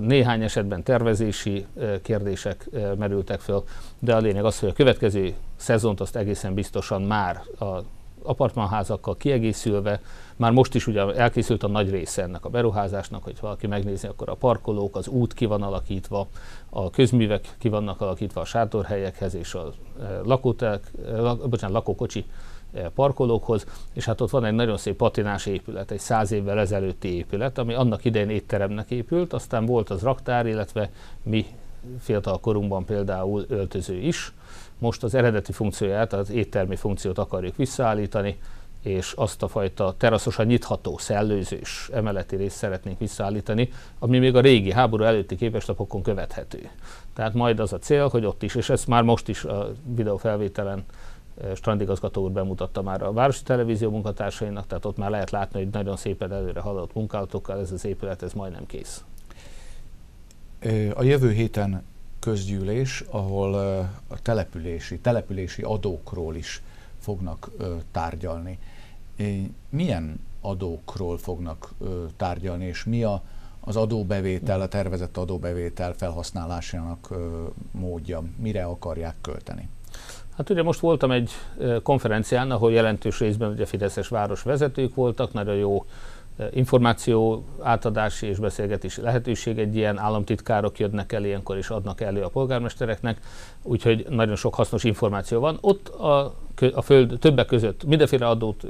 néhány 0.01 0.43
esetben 0.43 0.83
tervezési 0.83 1.67
kérdések 2.03 2.69
merültek 2.99 3.41
föl, 3.41 3.65
de 3.99 4.15
a 4.15 4.19
lényeg 4.19 4.45
az, 4.45 4.59
hogy 4.59 4.69
a 4.69 4.73
következő 4.73 5.35
szezont 5.57 6.01
azt 6.01 6.17
egészen 6.17 6.55
biztosan 6.55 7.03
már 7.03 7.43
a 7.59 7.83
apartmanházakkal 8.23 9.17
kiegészülve, 9.17 10.01
már 10.37 10.53
most 10.53 10.75
is 10.75 10.87
ugye 10.87 11.15
elkészült 11.15 11.63
a 11.63 11.69
nagy 11.69 11.91
része 11.91 12.23
ennek 12.23 12.45
a 12.45 12.49
beruházásnak, 12.49 13.25
hogy 13.25 13.37
valaki 13.41 13.67
megnézi, 13.67 14.07
akkor 14.07 14.29
a 14.29 14.35
parkolók, 14.35 14.97
az 14.97 15.09
út 15.09 15.35
ki 15.35 15.45
van 15.45 15.63
alakítva, 15.63 16.27
a 16.71 16.91
közművek 16.91 17.55
ki 17.59 17.69
vannak 17.69 18.01
alakítva 18.01 18.41
a 18.41 18.45
sátorhelyekhez 18.45 19.35
és 19.35 19.55
a 19.55 19.73
lakótelek, 20.25 20.91
bocsánat, 21.49 21.75
lakókocsi 21.75 22.25
parkolókhoz, 22.95 23.67
és 23.93 24.05
hát 24.05 24.21
ott 24.21 24.31
van 24.31 24.45
egy 24.45 24.53
nagyon 24.53 24.77
szép 24.77 24.97
patinás 24.97 25.47
épület, 25.47 25.91
egy 25.91 25.99
száz 25.99 26.33
évvel 26.33 26.59
ezelőtti 26.59 27.15
épület, 27.15 27.59
ami 27.59 27.75
annak 27.75 28.05
idején 28.05 28.31
étteremnek 28.31 28.91
épült, 28.91 29.33
aztán 29.33 29.67
volt 29.67 29.91
az 29.91 30.03
raktár, 30.03 30.47
illetve 30.47 30.91
mi 31.23 31.47
fiatal 32.01 32.41
korunkban 32.41 32.85
például 32.85 33.45
öltöző 33.49 33.95
is. 33.95 34.33
Most 34.79 35.03
az 35.03 35.15
eredeti 35.15 35.53
funkcióját, 35.53 36.13
az 36.13 36.31
éttermi 36.31 36.77
funkciót 36.77 37.19
akarjuk 37.19 37.57
visszaállítani, 37.57 38.39
és 38.83 39.13
azt 39.13 39.43
a 39.43 39.49
fajta 39.49 39.95
teraszosan 39.99 40.47
nyitható, 40.47 40.99
szellőzős 40.99 41.91
emeleti 41.93 42.37
részt 42.37 42.57
szeretnénk 42.57 42.99
visszaállítani, 42.99 43.73
ami 43.99 44.19
még 44.19 44.37
a 44.37 44.41
régi 44.41 44.73
háború 44.73 45.05
előtti 45.05 45.37
képeslapokon 45.37 46.03
követhető. 46.03 46.71
Tehát 47.15 47.35
majd 47.35 47.61
az 47.61 47.73
a 47.73 47.79
cél, 47.79 48.09
hogy 48.09 48.25
ott 48.25 48.43
is, 48.43 48.55
és 48.55 48.71
ezt 48.71 48.87
már 48.87 49.03
most 49.03 49.29
is 49.29 49.45
a 49.45 49.71
videófelvételen 49.95 50.85
strandigazgató 51.55 52.23
úr 52.23 52.31
bemutatta 52.31 52.83
már 52.83 53.03
a 53.03 53.13
Városi 53.13 53.43
Televízió 53.43 53.91
munkatársainak, 53.91 54.67
tehát 54.67 54.85
ott 54.85 54.97
már 54.97 55.11
lehet 55.11 55.31
látni, 55.31 55.59
hogy 55.59 55.73
nagyon 55.73 55.97
szépen 55.97 56.33
előre 56.33 56.61
haladott 56.61 56.95
munkálatokkal 56.95 57.61
ez 57.61 57.73
az 57.73 57.85
épület, 57.85 58.23
ez 58.23 58.33
majdnem 58.33 58.67
kész. 58.67 59.05
A 60.95 61.03
jövő 61.03 61.31
héten 61.31 61.83
közgyűlés, 62.19 63.05
ahol 63.11 63.55
a 64.09 64.23
települési, 64.23 64.99
települési 64.99 65.63
adókról 65.63 66.37
is 66.37 66.63
fognak 66.99 67.51
tárgyalni. 67.91 68.59
Milyen 69.69 70.21
adókról 70.41 71.19
fognak 71.19 71.75
tárgyalni, 72.17 72.65
és 72.65 72.85
mi 72.85 73.03
a, 73.03 73.23
az 73.61 73.77
adóbevétel, 73.77 74.61
a 74.61 74.69
tervezett 74.69 75.17
adóbevétel 75.17 75.93
felhasználásának 75.93 77.15
módja, 77.71 78.23
mire 78.37 78.65
akarják 78.65 79.15
költeni? 79.21 79.69
Hát 80.39 80.51
ugye 80.51 80.63
most 80.63 80.81
voltam 80.81 81.11
egy 81.11 81.31
konferencián, 81.83 82.51
ahol 82.51 82.73
jelentős 82.73 83.19
részben 83.19 83.51
ugye 83.51 83.67
Fideszes 83.67 84.09
városvezetők 84.09 84.95
voltak, 84.95 85.33
nagyon 85.33 85.55
jó 85.55 85.85
információ 86.51 87.45
átadási 87.61 88.27
és 88.27 88.39
beszélgetési 88.39 89.01
lehetőség. 89.01 89.59
Egy 89.59 89.77
ilyen 89.77 89.99
államtitkárok 89.99 90.79
jönnek 90.79 91.13
el 91.13 91.25
ilyenkor 91.25 91.57
és 91.57 91.69
adnak 91.69 92.01
elő 92.01 92.23
a 92.23 92.29
polgármestereknek, 92.29 93.21
úgyhogy 93.63 94.07
nagyon 94.09 94.37
sok 94.37 94.55
hasznos 94.55 94.85
információ 94.85 95.41
van. 95.41 95.59
Ott 95.61 95.89
a, 95.89 96.35
a 96.75 96.83
föld 96.83 97.19
többek 97.19 97.47
között 97.47 97.85
mindenféle 97.85 98.29
adót 98.29 98.67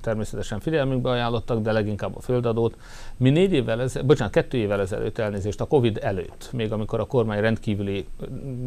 természetesen 0.00 0.60
figyelmünkbe 0.60 1.10
ajánlottak, 1.10 1.60
de 1.60 1.72
leginkább 1.72 2.16
a 2.16 2.20
földadót. 2.20 2.76
Mi 3.16 3.30
négy 3.30 3.52
évvel 3.52 3.80
ezelőtt, 3.80 4.06
bocsánat, 4.06 4.32
kettő 4.32 4.58
évvel 4.58 4.80
ezelőtt 4.80 5.18
elnézést, 5.18 5.60
a 5.60 5.66
Covid 5.66 5.98
előtt, 6.02 6.48
még 6.52 6.72
amikor 6.72 7.00
a 7.00 7.04
kormány 7.04 7.40
rendkívüli 7.40 8.06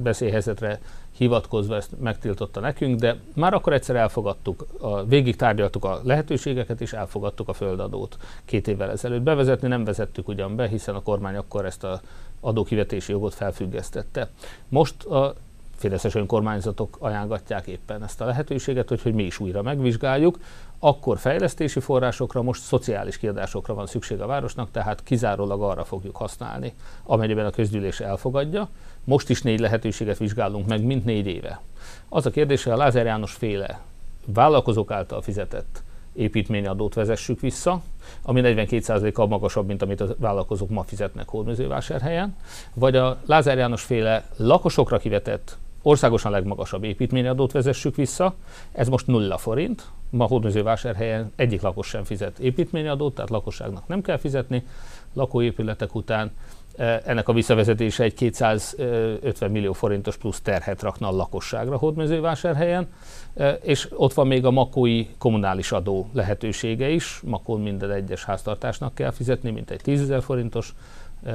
beszélhelyzetre 0.03 0.79
hivatkozva 1.17 1.75
ezt 1.75 1.99
megtiltotta 1.99 2.59
nekünk, 2.59 2.99
de 2.99 3.15
már 3.35 3.53
akkor 3.53 3.73
egyszer 3.73 3.95
elfogadtuk, 3.95 4.65
a, 4.79 5.03
végig 5.05 5.35
tárgyaltuk 5.35 5.85
a 5.85 6.01
lehetőségeket, 6.03 6.81
és 6.81 6.93
elfogadtuk 6.93 7.47
a 7.49 7.53
földadót 7.53 8.17
két 8.45 8.67
évvel 8.67 8.91
ezelőtt. 8.91 9.21
Bevezetni 9.21 9.67
nem 9.67 9.83
vezettük 9.83 10.27
ugyan 10.27 10.55
be, 10.55 10.67
hiszen 10.67 10.95
a 10.95 11.01
kormány 11.01 11.35
akkor 11.35 11.65
ezt 11.65 11.83
a 11.83 12.01
adókivetési 12.39 13.11
jogot 13.11 13.33
felfüggesztette. 13.33 14.29
Most 14.69 15.03
a 15.03 15.35
Fideszes 15.77 16.15
önkormányzatok 16.15 16.97
ajánlatják 16.99 17.67
éppen 17.67 18.03
ezt 18.03 18.21
a 18.21 18.25
lehetőséget, 18.25 18.89
hogy, 18.89 19.01
hogy 19.01 19.13
mi 19.13 19.23
is 19.23 19.39
újra 19.39 19.61
megvizsgáljuk. 19.61 20.39
Akkor 20.79 21.17
fejlesztési 21.17 21.79
forrásokra, 21.79 22.41
most 22.41 22.61
szociális 22.61 23.17
kiadásokra 23.17 23.73
van 23.73 23.85
szükség 23.85 24.21
a 24.21 24.25
városnak, 24.25 24.71
tehát 24.71 25.03
kizárólag 25.03 25.61
arra 25.61 25.83
fogjuk 25.83 26.15
használni, 26.15 26.73
amennyiben 27.03 27.45
a 27.45 27.49
közgyűlés 27.49 27.99
elfogadja. 27.99 28.69
Most 29.03 29.29
is 29.29 29.41
négy 29.41 29.59
lehetőséget 29.59 30.17
vizsgálunk 30.17 30.67
meg, 30.67 30.83
mint 30.83 31.05
négy 31.05 31.27
éve. 31.27 31.61
Az 32.09 32.25
a 32.25 32.29
kérdés, 32.29 32.63
hogy 32.63 32.73
a 32.73 32.77
Lázár 32.77 33.05
János 33.05 33.33
féle 33.33 33.79
vállalkozók 34.25 34.91
által 34.91 35.21
fizetett 35.21 35.83
építményadót 36.13 36.93
vezessük 36.93 37.39
vissza, 37.39 37.81
ami 38.21 38.41
42%-kal 38.43 39.27
magasabb, 39.27 39.67
mint 39.67 39.81
amit 39.81 40.01
a 40.01 40.15
vállalkozók 40.17 40.69
ma 40.69 40.83
fizetnek 40.83 41.29
Hódműzővásárhelyen, 41.29 42.35
vagy 42.73 42.95
a 42.95 43.17
Lázár 43.25 43.57
János 43.57 43.83
féle 43.83 44.25
lakosokra 44.35 44.97
kivetett 44.97 45.57
országosan 45.87 46.31
legmagasabb 46.31 46.83
építményadót 46.83 47.51
vezessük 47.51 47.95
vissza, 47.95 48.33
ez 48.71 48.87
most 48.87 49.07
nulla 49.07 49.37
forint, 49.37 49.83
ma 50.09 50.25
Hódműzővásárhelyen 50.25 51.31
egyik 51.35 51.61
lakos 51.61 51.87
sem 51.87 52.03
fizet 52.03 52.39
építményadót, 52.39 53.15
tehát 53.15 53.29
lakosságnak 53.29 53.87
nem 53.87 54.01
kell 54.01 54.17
fizetni. 54.17 54.65
Lakóépületek 55.13 55.95
után, 55.95 56.31
e, 56.77 57.01
ennek 57.05 57.27
a 57.27 57.33
visszavezetése 57.33 58.03
egy 58.03 58.13
250 58.13 59.51
millió 59.51 59.73
forintos 59.73 60.17
plusz 60.17 60.41
terhet 60.41 60.81
rakna 60.81 61.07
a 61.07 61.15
lakosságra 61.15 61.77
Hódmezővásárhelyen, 61.77 62.87
e, 63.35 63.51
és 63.51 63.87
ott 63.95 64.13
van 64.13 64.27
még 64.27 64.45
a 64.45 64.51
makói 64.51 65.07
kommunális 65.17 65.71
adó 65.71 66.09
lehetősége 66.13 66.89
is, 66.89 67.19
makón 67.25 67.61
minden 67.61 67.91
egyes 67.91 68.23
háztartásnak 68.23 68.95
kell 68.95 69.11
fizetni, 69.11 69.51
mint 69.51 69.71
egy 69.71 69.81
10 69.81 70.13
forintos 70.21 70.73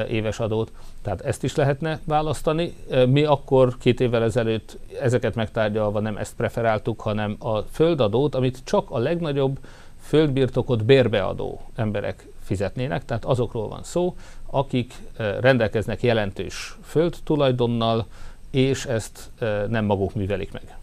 éves 0.09 0.41
adót, 0.41 0.73
tehát 1.03 1.21
ezt 1.21 1.45
is 1.45 1.55
lehetne 1.55 2.01
választani. 2.05 2.75
Mi 3.09 3.25
akkor 3.25 3.77
két 3.79 4.01
évvel 4.01 4.23
ezelőtt 4.23 4.79
ezeket 5.01 5.35
megtárgyalva 5.35 6.01
nem 6.01 6.17
ezt 6.17 6.35
preferáltuk, 6.37 7.01
hanem 7.01 7.37
a 7.39 7.59
földadót, 7.59 8.35
amit 8.35 8.61
csak 8.65 8.91
a 8.91 8.99
legnagyobb 8.99 9.59
földbirtokot 10.01 10.85
bérbeadó 10.85 11.61
emberek 11.75 12.27
fizetnének, 12.43 13.05
tehát 13.05 13.25
azokról 13.25 13.69
van 13.69 13.83
szó, 13.83 14.17
akik 14.47 14.95
rendelkeznek 15.41 16.03
jelentős 16.03 16.77
földtulajdonnal, 16.85 18.07
és 18.51 18.85
ezt 18.85 19.31
nem 19.69 19.85
maguk 19.85 20.15
művelik 20.15 20.53
meg. 20.53 20.77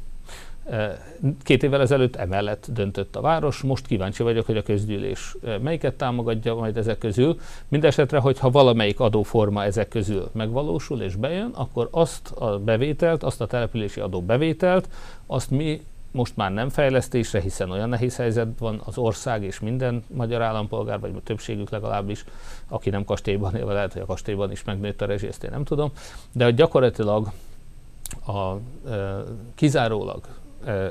Két 1.44 1.64
évvel 1.64 1.82
ezelőtt 1.82 2.16
emellett 2.16 2.68
döntött 2.74 3.16
a 3.16 3.22
város, 3.22 3.62
most 3.62 3.88
kíváncsi 3.88 4.24
vagyok, 4.24 4.46
hogy 4.46 4.58
a 4.58 4.64
közgyűlés 4.64 5.36
melyiket 5.62 5.94
támogatja 5.94 6.56
majd 6.56 6.78
ezek 6.78 6.98
közül. 6.98 7.40
Mindenesetre, 7.68 8.20
hogyha 8.20 8.50
valamelyik 8.50 9.00
adóforma 9.00 9.64
ezek 9.64 9.88
közül 9.88 10.30
megvalósul 10.32 11.02
és 11.02 11.16
bejön, 11.16 11.52
akkor 11.54 11.88
azt 11.92 12.32
a 12.32 12.60
bevételt, 12.60 13.24
azt 13.24 13.42
a 13.42 13.46
települési 13.46 14.00
adó 14.00 14.22
bevételt, 14.22 14.90
azt 15.26 15.50
mi 15.50 15.82
most 16.12 16.36
már 16.36 16.54
nem 16.54 16.70
fejlesztésre, 16.70 17.42
hiszen 17.42 17.72
olyan 17.72 17.90
nehéz 17.90 18.16
helyzet 18.16 18.48
van 18.60 18.82
az 18.86 18.98
ország 18.98 19.44
és 19.44 19.60
minden 19.60 20.04
magyar 20.08 20.42
állampolgár, 20.42 21.00
vagy 21.00 21.14
a 21.16 21.22
többségük 21.24 21.70
legalábbis, 21.70 22.26
aki 22.68 22.90
nem 22.90 23.06
kastélyban 23.06 23.56
él, 23.56 23.66
lehet, 23.66 23.94
hogy 23.94 24.02
a 24.02 24.06
kastélyban 24.06 24.52
is 24.52 24.64
megnőtt 24.64 25.02
a 25.02 25.06
rezsi, 25.06 25.28
ezt 25.28 25.44
én 25.44 25.50
nem 25.52 25.64
tudom, 25.64 25.92
de 26.32 26.52
gyakorlatilag 26.52 27.32
a, 28.26 28.56
e, 28.90 29.24
kizárólag 29.56 30.22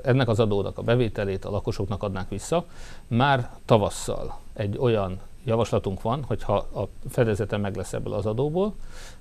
ennek 0.02 0.28
az 0.28 0.40
adónak 0.40 0.78
a 0.78 0.82
bevételét 0.82 1.44
a 1.44 1.50
lakosoknak 1.50 2.02
adnák 2.02 2.28
vissza. 2.28 2.64
Már 3.06 3.50
tavasszal 3.64 4.38
egy 4.52 4.78
olyan 4.78 5.20
javaslatunk 5.44 6.02
van, 6.02 6.24
hogyha 6.24 6.54
a 6.56 6.88
fedezete 7.08 7.56
meg 7.56 7.76
lesz 7.76 7.92
ebből 7.92 8.12
az 8.12 8.26
adóból, 8.26 8.74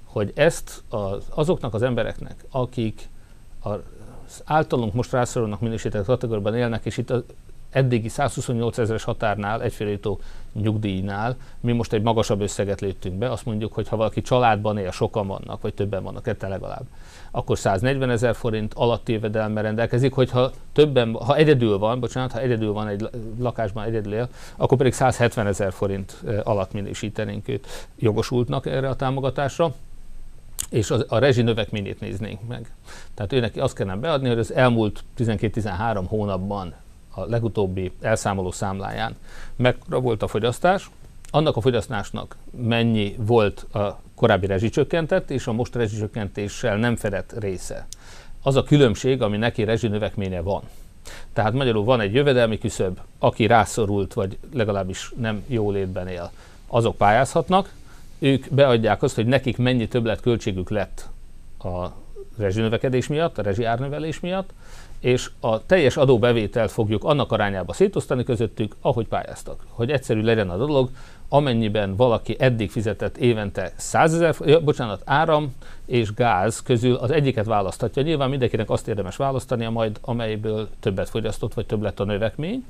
hogy 0.03 0.31
ezt 0.35 0.83
az, 0.89 1.25
azoknak 1.29 1.73
az 1.73 1.81
embereknek, 1.81 2.45
akik 2.49 3.09
az 3.59 4.41
általunk 4.45 4.93
most 4.93 5.11
rászorulnak 5.11 5.59
minősített 5.59 6.05
kategóriában 6.05 6.55
élnek, 6.55 6.85
és 6.85 6.97
itt 6.97 7.09
az 7.09 7.23
eddigi 7.69 8.07
128 8.07 8.77
ezeres 8.77 9.03
határnál, 9.03 9.61
egyféle 9.61 9.89
jutó 9.89 10.19
nyugdíjnál 10.53 11.35
mi 11.59 11.71
most 11.71 11.93
egy 11.93 12.01
magasabb 12.01 12.41
összeget 12.41 12.81
lőttünk 12.81 13.17
be, 13.17 13.31
azt 13.31 13.45
mondjuk, 13.45 13.73
hogy 13.73 13.87
ha 13.87 13.95
valaki 13.95 14.21
családban 14.21 14.77
él, 14.77 14.91
sokan 14.91 15.27
vannak, 15.27 15.61
vagy 15.61 15.73
többen 15.73 16.03
vannak, 16.03 16.23
ketten 16.23 16.49
legalább, 16.49 16.85
akkor 17.37 17.57
140 17.57 18.09
ezer 18.09 18.35
forint 18.35 18.73
alatti 18.73 19.11
jövedelme 19.11 19.61
rendelkezik, 19.61 20.13
hogyha 20.13 20.51
többen, 20.73 21.13
ha 21.13 21.35
egyedül 21.35 21.77
van, 21.77 21.99
bocsánat, 21.99 22.31
ha 22.31 22.39
egyedül 22.39 22.73
van 22.73 22.87
egy 22.87 23.09
lakásban, 23.39 23.83
egyedül 23.83 24.13
él, 24.13 24.29
akkor 24.55 24.77
pedig 24.77 24.93
170 24.93 25.47
ezer 25.47 25.73
forint 25.73 26.23
alatt 26.43 26.73
minősítenénk 26.73 27.47
őt 27.47 27.67
jogosultnak 27.95 28.65
erre 28.65 28.89
a 28.89 28.95
támogatásra 28.95 29.73
és 30.69 30.91
a, 30.91 31.17
rezsi 31.17 31.41
növekményét 31.41 31.99
néznénk 31.99 32.47
meg. 32.47 32.71
Tehát 33.13 33.33
őnek 33.33 33.55
azt 33.55 33.75
kellene 33.75 33.99
beadni, 33.99 34.27
hogy 34.27 34.39
az 34.39 34.53
elmúlt 34.53 35.03
12-13 35.17 36.03
hónapban 36.07 36.73
a 37.09 37.25
legutóbbi 37.25 37.91
elszámoló 38.01 38.51
számláján 38.51 39.15
mekkora 39.55 39.99
volt 39.99 40.23
a 40.23 40.27
fogyasztás, 40.27 40.89
annak 41.29 41.55
a 41.55 41.61
fogyasztásnak 41.61 42.35
mennyi 42.51 43.15
volt 43.17 43.65
a 43.73 43.99
korábbi 44.17 44.45
rezsicsökkentett 44.45 45.29
és 45.29 45.47
a 45.47 45.51
most 45.51 45.75
rezsicsökkentéssel 45.75 46.77
nem 46.77 46.95
fedett 46.95 47.33
része. 47.39 47.87
Az 48.41 48.55
a 48.55 48.63
különbség, 48.63 49.21
ami 49.21 49.37
neki 49.37 49.63
rezsinövekménye 49.63 50.41
van. 50.41 50.61
Tehát 51.33 51.53
magyarul 51.53 51.83
van 51.83 51.99
egy 51.99 52.13
jövedelmi 52.13 52.57
küszöb, 52.57 52.99
aki 53.19 53.47
rászorult, 53.47 54.13
vagy 54.13 54.37
legalábbis 54.53 55.13
nem 55.17 55.43
jó 55.47 55.71
létben 55.71 56.07
él, 56.07 56.31
azok 56.67 56.95
pályázhatnak, 56.97 57.73
ők 58.19 58.45
beadják 58.49 59.03
azt, 59.03 59.15
hogy 59.15 59.25
nekik 59.25 59.57
mennyi 59.57 59.87
többlet 59.87 60.21
költségük 60.21 60.69
lett 60.69 61.09
a 61.59 61.87
rezsinövekedés 62.37 63.07
miatt, 63.07 63.37
a 63.37 63.41
rezsiárnövelés 63.41 64.19
miatt, 64.19 64.49
és 64.99 65.29
a 65.39 65.65
teljes 65.65 65.97
adóbevételt 65.97 66.71
fogjuk 66.71 67.03
annak 67.03 67.31
arányába 67.31 67.73
szétosztani 67.73 68.23
közöttük, 68.23 68.75
ahogy 68.81 69.07
pályáztak. 69.07 69.65
Hogy 69.69 69.91
egyszerű 69.91 70.21
legyen 70.21 70.49
a 70.49 70.57
dolog, 70.57 70.89
amennyiben 71.29 71.95
valaki 71.95 72.35
eddig 72.39 72.71
fizetett 72.71 73.17
évente 73.17 73.71
100 73.75 74.13
ezer, 74.13 74.35
ja, 74.45 74.61
bocsánat, 74.61 75.01
áram 75.05 75.55
és 75.85 76.13
gáz 76.13 76.61
közül 76.61 76.95
az 76.95 77.11
egyiket 77.11 77.45
választhatja. 77.45 78.01
Nyilván 78.01 78.29
mindenkinek 78.29 78.69
azt 78.69 78.87
érdemes 78.87 79.15
választania 79.15 79.69
majd, 79.69 79.99
amelyből 80.01 80.69
többet 80.79 81.09
fogyasztott, 81.09 81.53
vagy 81.53 81.65
több 81.65 81.81
lett 81.81 81.99
a 81.99 82.03
növekmény. 82.03 82.65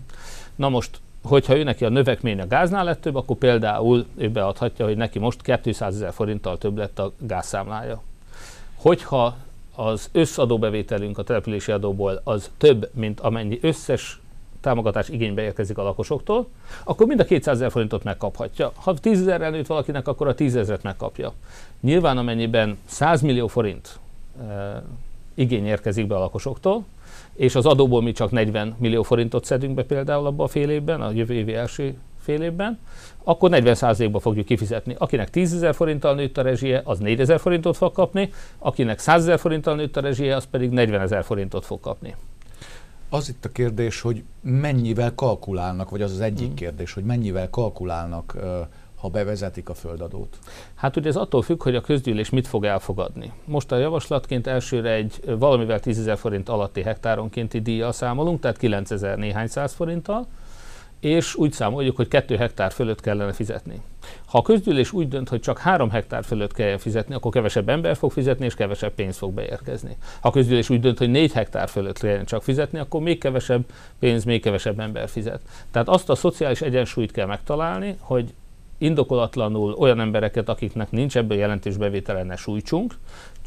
Na 0.55 0.69
most, 0.69 0.99
hogyha 1.23 1.57
ő 1.57 1.63
neki 1.63 1.85
a 1.85 1.89
növekmény 1.89 2.39
a 2.39 2.47
gáznál 2.47 2.83
lett 2.83 3.01
több, 3.01 3.15
akkor 3.15 3.35
például 3.35 4.05
ő 4.15 4.29
beadhatja, 4.29 4.85
hogy 4.85 4.97
neki 4.97 5.19
most 5.19 5.59
200 5.61 5.95
ezer 5.95 6.13
forinttal 6.13 6.57
több 6.57 6.77
lett 6.77 6.99
a 6.99 7.11
gázszámlája. 7.17 8.01
Hogyha 8.75 9.37
az 9.75 10.09
összadóbevételünk 10.11 11.17
a 11.17 11.23
települési 11.23 11.71
adóból 11.71 12.21
az 12.23 12.49
több, 12.57 12.89
mint 12.93 13.19
amennyi 13.19 13.59
összes 13.61 14.19
támogatás 14.67 15.09
igénybe 15.09 15.41
érkezik 15.41 15.77
a 15.77 15.83
lakosoktól, 15.83 16.47
akkor 16.83 17.07
mind 17.07 17.19
a 17.19 17.25
200 17.25 17.55
ezer 17.55 17.71
forintot 17.71 18.03
megkaphatja. 18.03 18.71
Ha 18.75 18.93
10 18.93 19.21
ezerrel 19.21 19.49
nőtt 19.49 19.67
valakinek, 19.67 20.07
akkor 20.07 20.27
a 20.27 20.33
10 20.33 20.55
ezeret 20.55 20.83
megkapja. 20.83 21.33
Nyilván 21.81 22.17
amennyiben 22.17 22.77
100 22.85 23.21
millió 23.21 23.47
forint 23.47 23.99
e, 24.39 24.83
igény 25.33 25.65
érkezik 25.65 26.07
be 26.07 26.15
a 26.15 26.19
lakosoktól, 26.19 26.85
és 27.35 27.55
az 27.55 27.65
adóból 27.65 28.01
mi 28.01 28.11
csak 28.11 28.31
40 28.31 28.75
millió 28.77 29.03
forintot 29.03 29.45
szedünk 29.45 29.75
be 29.75 29.83
például 29.83 30.25
abban 30.25 30.45
a 30.45 30.49
fél 30.49 30.69
évben, 30.69 31.01
a 31.01 31.11
jövő 31.11 31.33
évi 31.33 31.53
első 31.53 31.97
fél 32.21 32.41
évben, 32.41 32.79
akkor 33.23 33.49
40%-ba 33.53 34.19
fogjuk 34.19 34.45
kifizetni. 34.45 34.95
Akinek 34.97 35.29
10 35.29 35.53
ezer 35.53 35.75
forinttal 35.75 36.15
nőtt 36.15 36.37
a 36.37 36.41
rezsie, 36.41 36.81
az 36.83 36.99
4 36.99 37.19
ezer 37.19 37.39
forintot 37.39 37.77
fog 37.77 37.91
kapni, 37.91 38.31
akinek 38.57 38.99
100 38.99 39.21
ezer 39.21 39.39
forinttal 39.39 39.75
nőtt 39.75 39.97
a 39.97 40.01
rezsie, 40.01 40.35
az 40.35 40.45
pedig 40.51 40.69
40 40.69 41.01
ezer 41.01 41.23
forintot 41.23 41.65
fog 41.65 41.79
kapni. 41.79 42.15
Az 43.09 43.29
itt 43.29 43.45
a 43.45 43.49
kérdés, 43.49 44.01
hogy 44.01 44.23
mennyivel 44.41 45.15
kalkulálnak, 45.15 45.89
vagy 45.89 46.01
az 46.01 46.11
az 46.11 46.19
egyik 46.19 46.49
mm. 46.49 46.53
kérdés, 46.53 46.93
hogy 46.93 47.03
mennyivel 47.03 47.49
kalkulálnak, 47.49 48.37
ha 48.95 49.09
bevezetik 49.09 49.69
a 49.69 49.73
földadót? 49.73 50.37
Hát 50.75 50.95
ugye 50.95 51.09
ez 51.09 51.15
attól 51.15 51.41
függ, 51.41 51.63
hogy 51.63 51.75
a 51.75 51.81
közgyűlés 51.81 52.29
mit 52.29 52.47
fog 52.47 52.65
elfogadni. 52.65 53.31
Most 53.45 53.71
a 53.71 53.77
javaslatként 53.77 54.47
elsőre 54.47 54.91
egy 54.91 55.21
valamivel 55.39 55.79
10 55.79 55.99
ezer 55.99 56.17
forint 56.17 56.49
alatti 56.49 56.81
hektáronkénti 56.81 57.59
díjjal 57.59 57.91
számolunk, 57.91 58.39
tehát 58.39 58.57
9 58.57 58.91
ezer 58.91 59.17
néhány 59.17 59.47
száz 59.47 59.73
forinttal, 59.73 60.27
és 60.99 61.35
úgy 61.35 61.51
számoljuk, 61.51 61.95
hogy 61.95 62.07
2 62.07 62.35
hektár 62.35 62.71
fölött 62.71 63.01
kellene 63.01 63.33
fizetni. 63.33 63.81
Ha 64.25 64.37
a 64.37 64.41
közgyűlés 64.41 64.91
úgy 64.91 65.07
dönt, 65.07 65.29
hogy 65.29 65.39
csak 65.39 65.57
3 65.57 65.89
hektár 65.89 66.23
fölött 66.23 66.53
kell 66.53 66.77
fizetni, 66.77 67.13
akkor 67.15 67.31
kevesebb 67.31 67.69
ember 67.69 67.95
fog 67.95 68.11
fizetni, 68.11 68.45
és 68.45 68.55
kevesebb 68.55 68.93
pénz 68.93 69.17
fog 69.17 69.33
beérkezni. 69.33 69.97
Ha 70.21 70.27
a 70.27 70.31
közgyűlés 70.31 70.69
úgy 70.69 70.79
dönt, 70.79 70.97
hogy 70.97 71.09
4 71.09 71.33
hektár 71.33 71.69
fölött 71.69 71.99
kell 71.99 72.23
csak 72.23 72.43
fizetni, 72.43 72.79
akkor 72.79 73.01
még 73.01 73.19
kevesebb 73.19 73.63
pénz, 73.99 74.23
még 74.23 74.41
kevesebb 74.41 74.79
ember 74.79 75.09
fizet. 75.09 75.41
Tehát 75.71 75.89
azt 75.89 76.09
a 76.09 76.15
szociális 76.15 76.61
egyensúlyt 76.61 77.11
kell 77.11 77.25
megtalálni, 77.25 77.97
hogy 77.99 78.33
indokolatlanul 78.77 79.73
olyan 79.73 79.99
embereket, 79.99 80.49
akiknek 80.49 80.91
nincs 80.91 81.17
ebből 81.17 81.37
jelentős 81.37 81.77
bevétele, 81.77 82.23
ne 82.23 82.35
sújtsunk. 82.35 82.93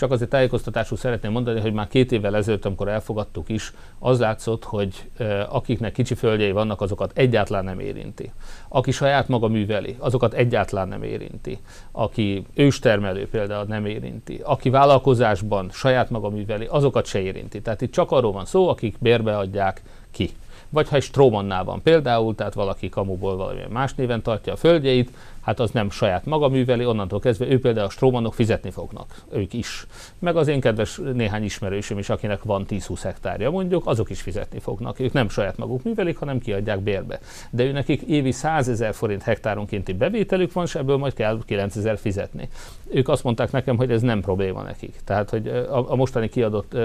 Csak 0.01 0.11
azért 0.11 0.31
tájékoztatásul 0.31 0.97
szeretném 0.97 1.33
mondani, 1.33 1.61
hogy 1.61 1.73
már 1.73 1.89
két 1.89 2.13
évvel 2.13 2.37
ezelőtt, 2.37 2.65
amikor 2.65 2.89
elfogadtuk 2.89 3.49
is, 3.49 3.73
az 3.99 4.19
látszott, 4.19 4.65
hogy 4.65 5.11
akiknek 5.49 5.93
kicsi 5.93 6.15
földjei 6.15 6.53
vannak, 6.53 6.81
azokat 6.81 7.11
egyáltalán 7.15 7.65
nem 7.65 7.81
érinti. 7.81 8.33
Aki 8.69 8.91
saját 8.91 9.29
maga 9.29 9.49
műveli, 9.49 9.97
azokat 9.99 10.35
egyáltalán 10.35 10.89
nem 10.89 11.03
érinti. 11.03 11.59
Aki 11.93 12.47
őstermelő 12.55 13.29
például 13.29 13.65
nem 13.65 13.87
érinti. 13.87 14.41
Aki 14.45 14.71
vállalkozásban 14.71 15.71
saját 15.73 16.11
maga 16.11 16.29
műveli, 16.29 16.67
azokat 16.71 17.07
se 17.07 17.21
érinti. 17.21 17.63
Tehát 17.63 17.81
itt 17.81 17.93
csak 17.93 18.11
arról 18.11 18.33
van 18.33 18.45
szó, 18.45 18.69
akik 18.69 18.97
bérbeadják 18.99 19.83
ki 20.11 20.31
vagy 20.73 20.89
ha 20.89 20.97
egy 20.97 21.03
strómannál 21.03 21.65
van 21.65 21.83
például, 21.83 22.35
tehát 22.35 22.55
valaki 22.55 22.89
kamuból 22.89 23.37
valamilyen 23.37 23.71
más 23.71 23.95
néven 23.95 24.23
tartja 24.23 24.53
a 24.53 24.57
földjeit, 24.57 25.11
hát 25.41 25.61
az 25.61 25.71
nem 25.71 25.91
saját 25.91 26.25
maga 26.25 26.49
műveli, 26.49 26.85
onnantól 26.85 27.21
kezdve 27.21 27.47
ő 27.47 27.61
például 27.61 27.87
a 27.87 27.91
strómanok 27.91 28.35
fizetni 28.35 28.71
fognak, 28.71 29.15
ők 29.33 29.53
is. 29.53 29.87
Meg 30.19 30.37
az 30.37 30.49
én 30.49 30.61
kedves 30.61 31.01
néhány 31.15 31.45
ismerősöm 31.45 31.99
is, 31.99 32.09
akinek 32.09 32.43
van 32.43 32.65
10-20 32.69 33.01
hektárja 33.03 33.51
mondjuk, 33.51 33.87
azok 33.87 34.11
is 34.11 34.21
fizetni 34.21 34.59
fognak. 34.59 35.01
Ők 35.01 35.13
nem 35.13 35.29
saját 35.29 35.57
maguk 35.57 35.83
művelik, 35.83 36.17
hanem 36.17 36.39
kiadják 36.39 36.81
bérbe. 36.81 37.19
De 37.51 37.65
ő 37.65 37.73
nekik 37.73 38.03
évi 38.03 38.33
100 38.33 38.69
ezer 38.69 38.95
forint 38.95 39.23
hektáronkénti 39.23 39.93
bevételük 39.93 40.53
van, 40.53 40.65
és 40.65 40.75
ebből 40.75 40.97
majd 40.97 41.15
kell 41.15 41.39
9 41.47 41.77
ezer 41.77 41.99
fizetni. 41.99 42.49
Ők 42.91 43.09
azt 43.09 43.25
mondták 43.25 43.51
nekem, 43.51 43.77
hogy 43.77 43.91
ez 43.91 44.03
nem 44.03 44.21
probléma 44.21 44.63
nekik. 44.63 44.95
Tehát, 45.05 45.31
hogy 45.31 45.49
a, 45.49 45.91
a 45.91 45.95
mostani 45.95 46.29
kiadott, 46.29 46.77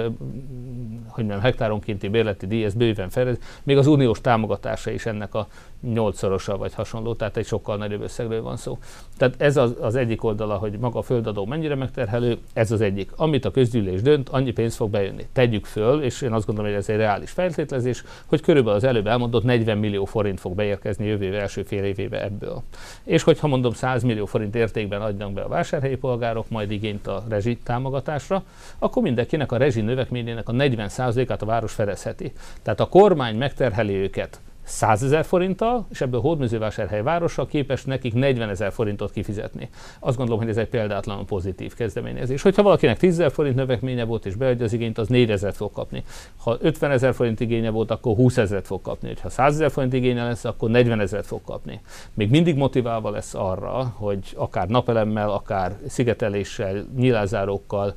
hogy 1.07 1.25
nem 1.25 1.39
hektáronkénti 1.39 2.07
bérleti 2.07 2.47
díj, 2.47 2.63
ez 2.63 2.73
bőven 2.73 3.09
felez, 3.09 3.37
még 3.63 3.77
az 3.77 3.87
uniós 3.87 4.21
támogatása 4.21 4.91
is 4.91 5.05
ennek 5.05 5.33
a 5.33 5.47
nyolcszorosa 5.93 6.58
vagy 6.58 6.74
hasonló, 6.74 7.13
tehát 7.13 7.38
egy 7.38 7.45
sokkal 7.45 7.78
nagyobb 7.78 8.02
összegről 8.02 8.41
van 8.41 8.58
szó. 8.58 8.78
Tehát 9.17 9.36
ez 9.38 9.58
az, 9.58 9.76
az 9.80 9.95
egyik 9.95 10.24
oldala, 10.24 10.56
hogy 10.56 10.78
maga 10.80 11.00
a 11.00 11.02
földadó 11.02 11.45
mennyire 11.45 11.76
megterhelő, 11.76 12.38
ez 12.54 12.71
az 12.71 12.82
egyik. 12.82 13.12
Amit 13.15 13.45
a 13.45 13.52
közgyűlés 13.52 14.02
dönt, 14.02 14.30
annyi 14.30 14.52
pénz 14.52 14.76
fog 14.76 14.89
bejönni. 14.89 15.28
Tegyük 15.34 15.65
föl, 15.65 16.02
és 16.02 16.21
én 16.21 16.32
azt 16.32 16.45
gondolom, 16.45 16.71
hogy 16.71 16.80
ez 16.80 16.89
egy 16.89 16.98
reális 16.98 17.32
feltételezés, 17.32 18.04
hogy 18.26 18.41
körülbelül 18.41 18.78
az 18.78 18.84
előbb 18.84 19.08
elmondott 19.08 19.43
40 19.43 19.78
millió 19.78 20.06
forint 20.06 20.39
fog 20.39 20.56
beérkezni 20.56 21.06
jövő 21.06 21.36
első 21.39 21.63
fél 21.63 21.84
évébe 21.84 22.24
ebből. 22.24 22.63
És 23.04 23.24
hogyha 23.24 23.48
mondom 23.48 23.74
100 23.74 24.04
millió 24.04 24.26
forint 24.26 24.56
értékben 24.56 25.02
adnak 25.02 25.34
be 25.34 25.41
a 25.41 25.48
vásárhelyi 25.48 25.95
polgárok 25.95 26.50
majd 26.50 26.71
igényt 26.71 27.08
a 27.08 27.24
rezsi 27.30 27.58
támogatásra, 27.58 28.43
akkor 28.80 29.04
mindenkinek 29.04 29.52
a 29.52 29.58
rezsi 29.58 29.82
növekményének 29.82 30.50
a 30.50 30.54
40%-át 30.54 31.41
a 31.41 31.45
város 31.45 31.74
fedezheti. 31.74 32.32
Tehát 32.62 32.80
a 32.80 32.86
kormány 32.86 33.38
megterheli 33.38 33.93
őket 33.93 34.39
100 34.65 35.04
ezer 35.04 35.25
forinttal, 35.25 35.88
és 35.89 36.01
ebből 36.01 36.19
Hódműzővásárhely 36.19 37.04
városa 37.04 37.45
képes 37.45 37.84
nekik 37.84 38.13
40 38.13 38.49
ezer 38.49 38.71
forintot 38.71 39.12
kifizetni. 39.12 39.69
Azt 39.99 40.17
gondolom, 40.17 40.41
hogy 40.41 40.49
ez 40.49 40.58
egy 40.58 40.67
példátlanul 40.67 41.25
pozitív 41.25 41.73
kezdeményezés. 41.73 42.41
Hogyha 42.41 42.63
valakinek 42.63 42.97
10 42.97 43.13
ezer 43.13 43.32
forint 43.32 43.56
növekménye 43.56 44.04
volt 44.04 44.25
és 44.25 44.36
beadja 44.36 44.65
az 44.65 44.73
igényt, 44.73 44.97
az 44.97 45.08
4 45.08 45.32
ezer 45.32 45.54
fog 45.54 45.71
kapni. 45.71 46.04
Ha 46.38 46.58
50 46.62 46.91
ezer 46.91 47.13
forint 47.13 47.39
igénye 47.39 47.69
volt, 47.69 47.91
akkor 47.91 48.15
20 48.15 48.38
ezeret 48.38 48.65
fog 48.65 48.82
kapni. 48.82 49.13
Ha 49.21 49.30
100 49.30 49.54
ezer 49.54 49.71
forint 49.71 49.93
igénye 49.93 50.23
lesz, 50.23 50.45
akkor 50.45 50.69
40 50.69 50.99
ezeret 50.99 51.25
fog 51.25 51.41
kapni. 51.45 51.82
Még 52.13 52.30
mindig 52.30 52.56
motiválva 52.56 53.10
lesz 53.10 53.34
arra, 53.34 53.93
hogy 53.95 54.34
akár 54.36 54.67
napelemmel, 54.67 55.30
akár 55.30 55.75
szigeteléssel, 55.88 56.86
nyilázárókkal 56.95 57.93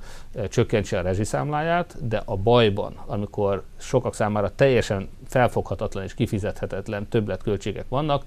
csökkentse 0.48 0.98
a 0.98 1.02
rezsiszámláját, 1.02 2.08
de 2.08 2.22
a 2.24 2.36
bajban, 2.36 2.94
amikor 3.06 3.62
sokak 3.76 4.14
számára 4.14 4.54
teljesen 4.54 5.08
felfoghatatlan 5.26 6.04
és 6.04 6.14
kifizethetetlen 6.14 7.08
többletköltségek 7.08 7.84
vannak, 7.88 8.24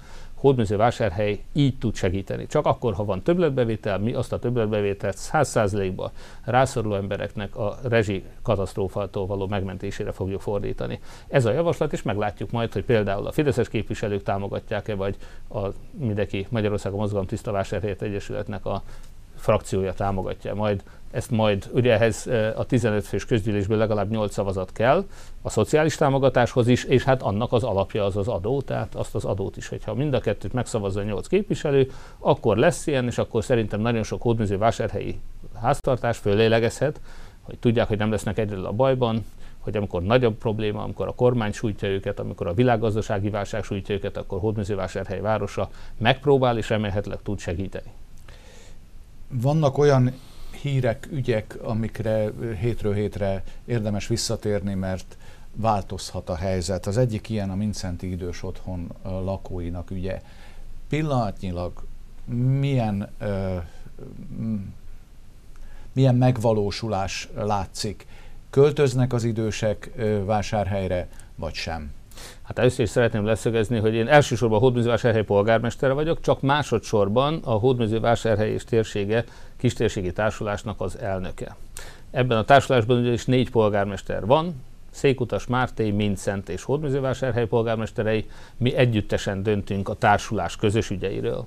vásárhely 0.76 1.40
így 1.52 1.78
tud 1.78 1.94
segíteni. 1.94 2.46
Csak 2.46 2.66
akkor, 2.66 2.94
ha 2.94 3.04
van 3.04 3.22
többletbevétel, 3.22 3.98
mi 3.98 4.12
azt 4.12 4.32
a 4.32 4.38
többletbevételt 4.38 5.16
100%-ba 5.32 6.10
rászoruló 6.44 6.94
embereknek 6.94 7.56
a 7.56 7.78
rezsi 7.82 8.24
katasztrófától 8.42 9.26
való 9.26 9.46
megmentésére 9.46 10.12
fogjuk 10.12 10.40
fordítani. 10.40 11.00
Ez 11.28 11.44
a 11.44 11.52
javaslat, 11.52 11.92
és 11.92 12.02
meglátjuk 12.02 12.50
majd, 12.50 12.72
hogy 12.72 12.84
például 12.84 13.26
a 13.26 13.32
fideszes 13.32 13.68
képviselők 13.68 14.22
támogatják-e, 14.22 14.94
vagy 14.94 15.16
a 15.50 15.68
mindenki 15.98 16.46
Magyarországon 16.50 16.98
Mozgalom 16.98 17.26
Tiszta 17.26 17.52
Vásárhelyet 17.52 18.02
Egyesületnek 18.02 18.66
a 18.66 18.82
frakciója 19.42 19.92
támogatja 19.92 20.54
majd 20.54 20.82
ezt 21.10 21.30
majd, 21.30 21.70
ugye 21.74 21.92
ehhez 21.92 22.26
a 22.56 22.64
15 22.64 23.06
fős 23.06 23.24
közgyűlésből 23.24 23.78
legalább 23.78 24.10
8 24.10 24.32
szavazat 24.32 24.72
kell, 24.72 25.04
a 25.42 25.50
szociális 25.50 25.96
támogatáshoz 25.96 26.68
is, 26.68 26.84
és 26.84 27.02
hát 27.02 27.22
annak 27.22 27.52
az 27.52 27.64
alapja 27.64 28.04
az 28.04 28.16
az 28.16 28.28
adó, 28.28 28.60
tehát 28.60 28.94
azt 28.94 29.14
az 29.14 29.24
adót 29.24 29.56
is, 29.56 29.68
hogyha 29.68 29.94
mind 29.94 30.14
a 30.14 30.20
kettőt 30.20 30.52
megszavazza 30.52 31.00
a 31.00 31.04
8 31.04 31.26
képviselő, 31.26 31.90
akkor 32.18 32.56
lesz 32.56 32.86
ilyen, 32.86 33.06
és 33.06 33.18
akkor 33.18 33.44
szerintem 33.44 33.80
nagyon 33.80 34.02
sok 34.02 34.22
hódműző 34.22 34.58
vásárhelyi 34.58 35.20
háztartás 35.60 36.18
föllélegezhet, 36.18 37.00
hogy 37.42 37.58
tudják, 37.58 37.88
hogy 37.88 37.98
nem 37.98 38.10
lesznek 38.10 38.38
egyedül 38.38 38.66
a 38.66 38.72
bajban, 38.72 39.24
hogy 39.58 39.76
amikor 39.76 40.02
nagyobb 40.02 40.36
probléma, 40.36 40.82
amikor 40.82 41.08
a 41.08 41.14
kormány 41.14 41.52
sújtja 41.52 41.88
őket, 41.88 42.18
amikor 42.18 42.46
a 42.46 42.54
világgazdasági 42.54 43.30
válság 43.30 43.64
sújtja 43.64 43.94
őket, 43.94 44.16
akkor 44.16 44.40
Hódműzővásárhely 44.40 45.20
városa 45.20 45.68
megpróbál 45.98 46.58
és 46.58 46.68
remélhetőleg 46.68 47.22
tud 47.22 47.38
segíteni. 47.38 47.92
Vannak 49.34 49.78
olyan 49.78 50.12
hírek, 50.62 51.08
ügyek, 51.10 51.58
amikre 51.62 52.32
hétről 52.60 52.94
hétre 52.94 53.42
érdemes 53.64 54.06
visszatérni, 54.06 54.74
mert 54.74 55.16
változhat 55.54 56.28
a 56.28 56.36
helyzet. 56.36 56.86
Az 56.86 56.96
egyik 56.96 57.28
ilyen 57.28 57.50
a 57.50 57.54
Mincenti 57.54 58.10
idős 58.10 58.42
otthon 58.42 58.92
lakóinak 59.02 59.90
ügye. 59.90 60.22
Pillanatnyilag 60.88 61.84
milyen, 62.58 63.10
milyen 65.92 66.14
megvalósulás 66.14 67.28
látszik? 67.34 68.06
Költöznek 68.50 69.12
az 69.12 69.24
idősek 69.24 69.90
vásárhelyre, 70.24 71.08
vagy 71.34 71.54
sem? 71.54 71.92
Hát 72.52 72.60
először 72.60 72.84
is 72.84 72.90
szeretném 72.90 73.24
leszögezni, 73.24 73.78
hogy 73.78 73.94
én 73.94 74.08
elsősorban 74.08 74.58
a 74.58 74.60
Hódműzővásárhely 74.60 75.24
polgármestere 75.24 75.92
vagyok, 75.92 76.20
csak 76.20 76.40
másodszorban 76.40 77.40
a 77.44 77.50
Hódműzővásárhely 77.50 78.50
és 78.50 78.64
térsége 78.64 79.24
kistérségi 79.56 80.12
társulásnak 80.12 80.80
az 80.80 80.98
elnöke. 80.98 81.56
Ebben 82.10 82.38
a 82.38 82.44
társulásban 82.44 82.98
ugyanis 82.98 83.24
négy 83.24 83.50
polgármester 83.50 84.26
van, 84.26 84.54
Székutas 84.90 85.46
Márté, 85.46 85.90
Mincent 85.90 86.48
és 86.48 86.62
Hódműzővásárhely 86.62 87.46
polgármesterei, 87.46 88.28
mi 88.56 88.74
együttesen 88.74 89.42
döntünk 89.42 89.88
a 89.88 89.94
társulás 89.94 90.56
közös 90.56 90.90
ügyeiről. 90.90 91.46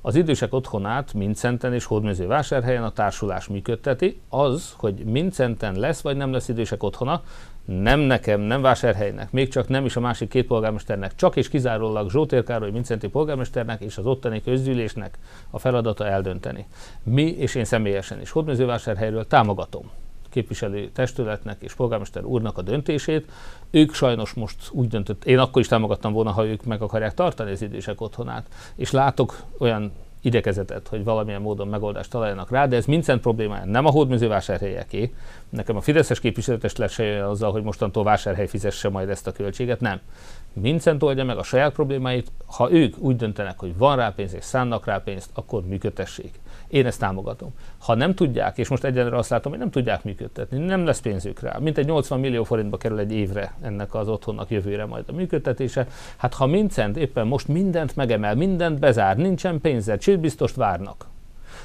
Az 0.00 0.14
idősek 0.14 0.54
otthonát 0.54 1.14
Mincenten 1.14 1.74
és 1.74 1.84
Hódműzővásárhelyen 1.84 2.84
a 2.84 2.92
társulás 2.92 3.46
működteti. 3.46 4.20
Az, 4.28 4.74
hogy 4.76 4.94
Mincenten 4.94 5.78
lesz 5.78 6.00
vagy 6.00 6.16
nem 6.16 6.32
lesz 6.32 6.48
idősek 6.48 6.82
otthona, 6.82 7.22
nem 7.68 8.00
nekem, 8.00 8.40
nem 8.40 8.62
Vásárhelynek, 8.62 9.30
még 9.30 9.48
csak 9.48 9.68
nem 9.68 9.84
is 9.84 9.96
a 9.96 10.00
másik 10.00 10.28
két 10.28 10.46
polgármesternek, 10.46 11.14
csak 11.14 11.36
és 11.36 11.48
kizárólag 11.48 12.10
Zsótér 12.10 12.44
Károly 12.44 12.70
Mincenti 12.70 13.08
polgármesternek 13.08 13.80
és 13.80 13.98
az 13.98 14.06
ottani 14.06 14.42
közgyűlésnek 14.42 15.18
a 15.50 15.58
feladata 15.58 16.06
eldönteni. 16.06 16.66
Mi, 17.02 17.22
és 17.22 17.54
én 17.54 17.64
személyesen 17.64 18.20
is 18.20 18.30
Hódműzővásárhelyről 18.30 19.26
támogatom 19.26 19.90
képviselő 20.30 20.88
testületnek 20.88 21.62
és 21.62 21.74
polgármester 21.74 22.24
úrnak 22.24 22.58
a 22.58 22.62
döntését. 22.62 23.30
Ők 23.70 23.94
sajnos 23.94 24.32
most 24.32 24.56
úgy 24.70 24.88
döntött, 24.88 25.24
én 25.24 25.38
akkor 25.38 25.60
is 25.60 25.68
támogattam 25.68 26.12
volna, 26.12 26.30
ha 26.30 26.46
ők 26.46 26.64
meg 26.64 26.82
akarják 26.82 27.14
tartani 27.14 27.50
az 27.50 27.62
idősek 27.62 28.00
otthonát. 28.00 28.46
És 28.74 28.90
látok 28.90 29.42
olyan 29.58 29.92
idekezetet, 30.28 30.88
hogy 30.88 31.04
valamilyen 31.04 31.40
módon 31.40 31.68
megoldást 31.68 32.10
találjanak 32.10 32.50
rá, 32.50 32.66
de 32.66 32.76
ez 32.76 32.84
mindszent 32.84 33.20
problémája 33.20 33.64
nem 33.64 33.86
a 33.86 33.90
hódműzővásárhelyeké. 33.90 35.12
Nekem 35.48 35.76
a 35.76 35.80
Fideszes 35.80 36.20
képviselőtestület 36.20 36.90
se 36.90 37.04
jön 37.04 37.24
azzal, 37.24 37.52
hogy 37.52 37.62
mostantól 37.62 38.04
vásárhely 38.04 38.46
fizesse 38.46 38.88
majd 38.88 39.08
ezt 39.08 39.26
a 39.26 39.32
költséget, 39.32 39.80
nem. 39.80 40.00
Vincent 40.52 41.02
oldja 41.02 41.24
meg 41.24 41.38
a 41.38 41.42
saját 41.42 41.72
problémáit, 41.72 42.32
ha 42.46 42.72
ők 42.72 42.98
úgy 42.98 43.16
döntenek, 43.16 43.58
hogy 43.58 43.76
van 43.76 43.96
rá 43.96 44.10
pénz 44.10 44.34
és 44.34 44.44
szánnak 44.44 44.86
rá 44.86 44.98
pénzt, 44.98 45.30
akkor 45.34 45.66
működtessék. 45.66 46.40
Én 46.68 46.86
ezt 46.86 47.00
támogatom. 47.00 47.50
Ha 47.78 47.94
nem 47.94 48.14
tudják, 48.14 48.58
és 48.58 48.68
most 48.68 48.84
egyenlőre 48.84 49.16
azt 49.16 49.30
látom, 49.30 49.52
hogy 49.52 49.60
nem 49.60 49.70
tudják 49.70 50.04
működtetni, 50.04 50.58
nem 50.58 50.84
lesz 50.84 51.00
pénzük 51.00 51.40
rá, 51.40 51.58
mint 51.58 51.78
egy 51.78 51.86
80 51.86 52.20
millió 52.20 52.44
forintba 52.44 52.76
kerül 52.76 52.98
egy 52.98 53.12
évre 53.12 53.54
ennek 53.62 53.94
az 53.94 54.08
otthonnak 54.08 54.50
jövőre 54.50 54.86
majd 54.86 55.04
a 55.08 55.12
működtetése, 55.12 55.86
hát 56.16 56.34
ha 56.34 56.46
Vincent 56.46 56.96
éppen 56.96 57.26
most 57.26 57.48
mindent 57.48 57.96
megemel, 57.96 58.34
mindent 58.34 58.78
bezár, 58.78 59.16
nincsen 59.16 59.60
pénze, 59.60 59.96
csődbiztost 59.96 60.54
várnak, 60.54 61.06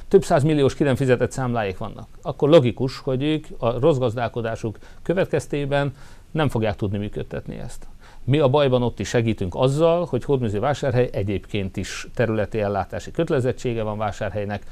több 0.08 0.24
száz 0.24 0.44
milliós 0.44 0.76
ki 0.76 0.84
nem 0.84 0.96
fizetett 0.96 1.32
számláik 1.32 1.78
vannak, 1.78 2.08
akkor 2.22 2.50
logikus, 2.50 3.00
hogy 3.00 3.24
ők 3.24 3.48
a 3.58 3.80
rossz 3.80 3.98
gazdálkodásuk 3.98 4.78
következtében 5.02 5.94
nem 6.32 6.50
fogják 6.50 6.76
tudni 6.76 6.98
működtetni 6.98 7.58
ezt. 7.58 7.88
Mi 8.26 8.40
a 8.40 8.48
bajban 8.48 8.84
ott 8.84 9.00
is 9.00 9.08
segítünk 9.08 9.56
azzal, 9.56 10.06
hogy 10.06 10.24
Hódműző 10.24 10.60
vásárhely 10.60 11.10
egyébként 11.12 11.78
is 11.78 12.08
területi 12.16 12.60
ellátási 12.60 13.12
kötelezettsége 13.12 13.84
van 13.84 13.98
vásárhelynek. 13.98 14.64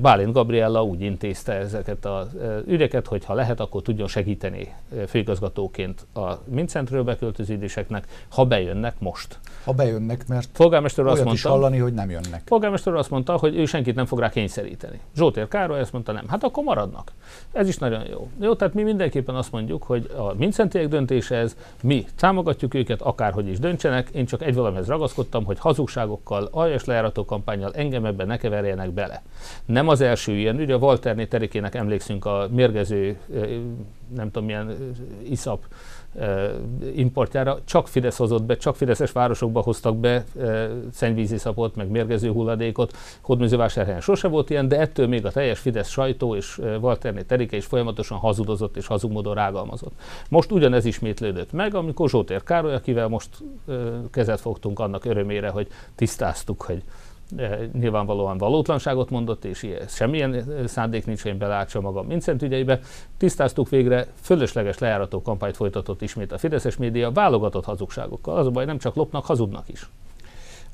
Bálint 0.00 0.32
Gabriella 0.32 0.84
úgy 0.84 1.00
intézte 1.00 1.52
ezeket 1.52 2.04
az 2.04 2.28
ügyeket, 2.66 3.06
hogy 3.06 3.24
ha 3.24 3.34
lehet, 3.34 3.60
akkor 3.60 3.82
tudjon 3.82 4.08
segíteni 4.08 4.74
főigazgatóként 5.06 6.06
a 6.14 6.32
Mincentről 6.44 7.02
beköltöző 7.02 7.54
időseknek, 7.54 8.06
ha 8.28 8.44
bejönnek 8.44 8.94
most. 8.98 9.38
Ha 9.64 9.72
bejönnek, 9.72 10.28
mert 10.28 10.48
polgármester 10.52 11.06
azt 11.06 11.16
mondta, 11.16 11.34
is 11.34 11.42
hallani, 11.42 11.78
hogy 11.78 11.92
nem 11.92 12.10
jönnek. 12.10 12.42
Polgármester 12.44 12.94
azt 12.94 13.10
mondta, 13.10 13.36
hogy 13.36 13.56
ő 13.56 13.64
senkit 13.64 13.94
nem 13.94 14.06
fog 14.06 14.18
rá 14.18 14.28
kényszeríteni. 14.28 15.00
Zsótér 15.16 15.48
Károly 15.48 15.80
azt 15.80 15.92
mondta, 15.92 16.12
nem. 16.12 16.28
Hát 16.28 16.44
akkor 16.44 16.64
maradnak. 16.64 17.12
Ez 17.52 17.68
is 17.68 17.78
nagyon 17.78 18.02
jó. 18.10 18.28
Jó, 18.40 18.54
tehát 18.54 18.74
mi 18.74 18.82
mindenképpen 18.82 19.34
azt 19.34 19.52
mondjuk, 19.52 19.82
hogy 19.82 20.10
a 20.16 20.34
Mincentiek 20.34 20.88
döntése 20.88 21.36
ez, 21.36 21.56
mi 21.82 22.06
támogatjuk 22.16 22.74
őket, 22.74 22.91
akárhogy 23.00 23.48
is 23.48 23.58
döntsenek. 23.58 24.08
Én 24.08 24.26
csak 24.26 24.42
egy 24.42 24.54
valamihez 24.54 24.86
ragaszkodtam, 24.86 25.44
hogy 25.44 25.58
hazugságokkal, 25.58 26.48
aljas 26.50 26.84
lejárató 26.84 27.24
kampányjal 27.24 27.72
engem 27.74 28.04
ebben 28.04 28.26
ne 28.26 28.36
keverjenek 28.36 28.90
bele. 28.90 29.22
Nem 29.64 29.88
az 29.88 30.00
első 30.00 30.32
ilyen, 30.32 30.56
ugye 30.56 30.74
a 30.74 30.78
Walterné 30.78 31.24
Terikének 31.24 31.74
emlékszünk 31.74 32.24
a 32.24 32.48
mérgező, 32.50 33.18
nem 34.14 34.30
tudom 34.30 34.44
milyen 34.44 34.94
iszap 35.22 35.64
importjára 36.94 37.58
csak 37.64 37.88
Fidesz 37.88 38.16
hozott 38.16 38.42
be, 38.42 38.56
csak 38.56 38.76
Fideszes 38.76 39.12
városokba 39.12 39.60
hoztak 39.60 39.96
be 39.96 40.24
szennyvízi 40.92 41.38
szapot, 41.38 41.76
meg 41.76 41.88
mérgező 41.88 42.30
hulladékot. 42.30 42.96
Hódműzővásárhelyen 43.20 44.00
sose 44.00 44.28
volt 44.28 44.50
ilyen, 44.50 44.68
de 44.68 44.78
ettől 44.78 45.06
még 45.06 45.26
a 45.26 45.30
teljes 45.30 45.58
Fidesz 45.58 45.88
sajtó 45.88 46.36
és 46.36 46.60
Walterné 46.80 47.22
Terike 47.22 47.56
is 47.56 47.64
folyamatosan 47.64 48.18
hazudozott 48.18 48.76
és 48.76 48.86
hazugmódon 48.86 49.34
rágalmazott. 49.34 49.92
Most 50.28 50.52
ugyanez 50.52 50.84
ismétlődött 50.84 51.52
meg, 51.52 51.74
amikor 51.74 52.08
Zsótér 52.08 52.42
Károly, 52.42 52.74
akivel 52.74 53.08
most 53.08 53.28
kezet 54.10 54.40
fogtunk 54.40 54.78
annak 54.78 55.04
örömére, 55.04 55.48
hogy 55.48 55.66
tisztáztuk, 55.94 56.62
hogy 56.62 56.82
nyilvánvalóan 57.72 58.38
valótlanságot 58.38 59.10
mondott, 59.10 59.44
és 59.44 59.62
ilyen, 59.62 59.88
semmilyen 59.88 60.44
szándék 60.66 61.06
nincs, 61.06 61.22
hogy 61.22 61.36
belátsa 61.36 61.80
magam 61.80 62.06
Mincent 62.06 62.42
ügyeibe. 62.42 62.80
Tisztáztuk 63.16 63.68
végre, 63.68 64.06
fölösleges 64.20 64.78
lejárató 64.78 65.22
kampányt 65.22 65.56
folytatott 65.56 66.02
ismét 66.02 66.32
a 66.32 66.38
Fideszes 66.38 66.76
média, 66.76 67.12
válogatott 67.12 67.64
hazugságokkal. 67.64 68.36
Az 68.36 68.46
a 68.46 68.50
baj, 68.50 68.64
nem 68.64 68.78
csak 68.78 68.94
lopnak, 68.94 69.24
hazudnak 69.24 69.68
is. 69.68 69.88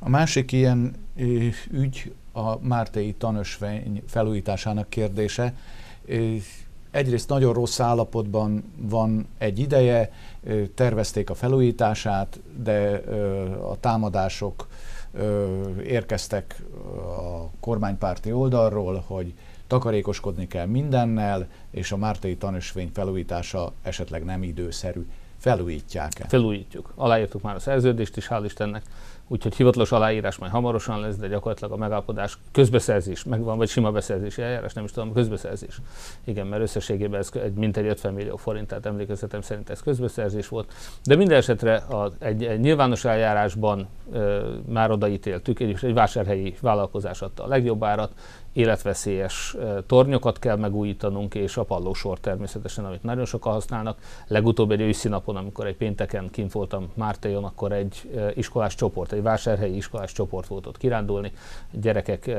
A 0.01 0.09
másik 0.09 0.53
ilyen 0.53 0.95
ügy 1.71 2.13
a 2.33 2.59
Mártéi 2.61 3.13
tanösvény 3.13 4.03
felújításának 4.07 4.89
kérdése. 4.89 5.55
Egyrészt 6.91 7.29
nagyon 7.29 7.53
rossz 7.53 7.81
állapotban 7.81 8.73
van 8.77 9.29
egy 9.39 9.59
ideje, 9.59 10.13
tervezték 10.75 11.31
a 11.31 11.35
felújítását, 11.35 12.41
de 12.63 13.03
a 13.71 13.81
támadások 13.81 14.69
érkeztek 15.85 16.63
a 17.19 17.51
kormánypárti 17.61 18.33
oldalról, 18.33 19.05
hogy 19.07 19.35
takarékoskodni 19.67 20.47
kell 20.47 20.67
mindennel, 20.67 21.49
és 21.71 21.93
a 21.93 21.97
Mártai 21.97 22.37
tanösvény 22.37 22.91
felújítása 22.93 23.73
esetleg 23.83 24.25
nem 24.25 24.43
időszerű. 24.43 25.07
Felújítják-e? 25.39 26.29
Felújítjuk. 26.29 26.93
Aláírtuk 26.95 27.43
már 27.43 27.55
a 27.55 27.59
szerződést 27.59 28.17
is, 28.17 28.29
hál' 28.31 28.43
Istennek 28.45 28.83
úgyhogy 29.29 29.55
hivatalos 29.55 29.93
aláírás 29.93 30.39
majd 30.39 30.53
hamarosan 30.53 31.01
lesz, 31.01 31.17
de 31.17 31.29
gyakorlatilag 31.29 31.73
a 31.73 31.77
megállapodás 31.77 32.39
közbeszerzés 32.53 33.25
megvan, 33.25 33.57
vagy 33.57 33.69
sima 33.69 33.91
beszerzési 33.91 34.43
eljárás, 34.43 34.73
nem 34.73 34.85
is 34.85 34.91
tudom, 34.91 35.13
közbeszerzés. 35.13 35.81
Igen, 36.25 36.47
mert 36.47 36.63
összességében 36.63 37.21
ez 37.21 37.31
egy, 37.33 37.53
mintegy 37.53 37.87
50 37.87 38.15
millió 38.15 38.37
forint, 38.37 38.67
tehát 38.67 38.87
emlékezetem 38.87 39.41
szerint 39.41 39.71
ez 39.71 39.81
közbeszerzés 39.81 40.49
volt. 40.49 40.73
De 41.05 41.17
minden 41.17 41.37
esetre 41.37 41.75
a, 41.77 42.13
egy, 42.19 42.45
egy 42.45 42.61
nyilvános 42.61 43.05
eljárásban 43.05 43.89
e, 44.13 44.19
már 44.67 44.91
odaítéltük, 44.91 45.61
egy, 45.61 45.79
egy 45.83 45.95
vásárhelyi 45.95 46.55
vállalkozás 46.61 47.23
adta 47.23 47.45
a 47.45 47.47
legjobb 47.47 47.85
árat, 47.85 48.13
életveszélyes 48.53 49.57
tornyokat 49.87 50.39
kell 50.39 50.57
megújítanunk, 50.57 51.35
és 51.35 51.57
a 51.57 51.63
pallósor 51.65 52.21
természetesen, 52.21 52.85
amit 52.85 53.03
nagyon 53.03 53.25
sokan 53.25 53.53
használnak. 53.53 53.99
Legutóbb 54.27 54.71
egy 54.71 54.81
őszi 54.81 55.09
napon, 55.09 55.37
amikor 55.37 55.67
egy 55.67 55.77
pénteken 55.77 56.29
kint 56.31 56.53
voltam 56.53 56.89
Mártéjon, 56.95 57.45
akkor 57.45 57.73
egy 57.73 58.11
iskolás 58.35 58.75
csoport, 58.75 59.13
egy 59.13 59.23
vásárhelyi 59.23 59.77
iskolás 59.77 60.13
csoport 60.13 60.47
volt 60.47 60.67
ott 60.67 60.77
kirándulni. 60.77 61.33
Gyerekek 61.73 62.31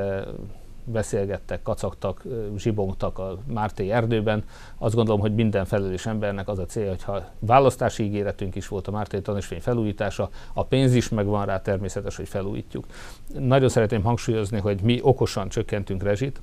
beszélgettek, 0.84 1.62
kacagtak, 1.62 2.22
zsibongtak 2.56 3.18
a 3.18 3.38
Márté 3.46 3.90
erdőben. 3.90 4.44
Azt 4.78 4.94
gondolom, 4.94 5.20
hogy 5.20 5.34
minden 5.34 5.64
felelős 5.64 6.06
embernek 6.06 6.48
az 6.48 6.58
a 6.58 6.66
cél, 6.66 6.88
hogyha 6.88 7.24
választási 7.38 8.04
ígéretünk 8.04 8.54
is 8.54 8.68
volt 8.68 8.88
a 8.88 8.90
Márté 8.90 9.18
tanúsvény 9.18 9.60
felújítása, 9.60 10.30
a 10.52 10.64
pénz 10.64 10.94
is 10.94 11.08
megvan 11.08 11.46
rá, 11.46 11.60
természetes, 11.60 12.16
hogy 12.16 12.28
felújítjuk. 12.28 12.86
Nagyon 13.38 13.68
szeretném 13.68 14.02
hangsúlyozni, 14.02 14.58
hogy 14.58 14.80
mi 14.82 15.00
okosan 15.02 15.48
csökkentünk 15.48 16.02
rezsit, 16.02 16.40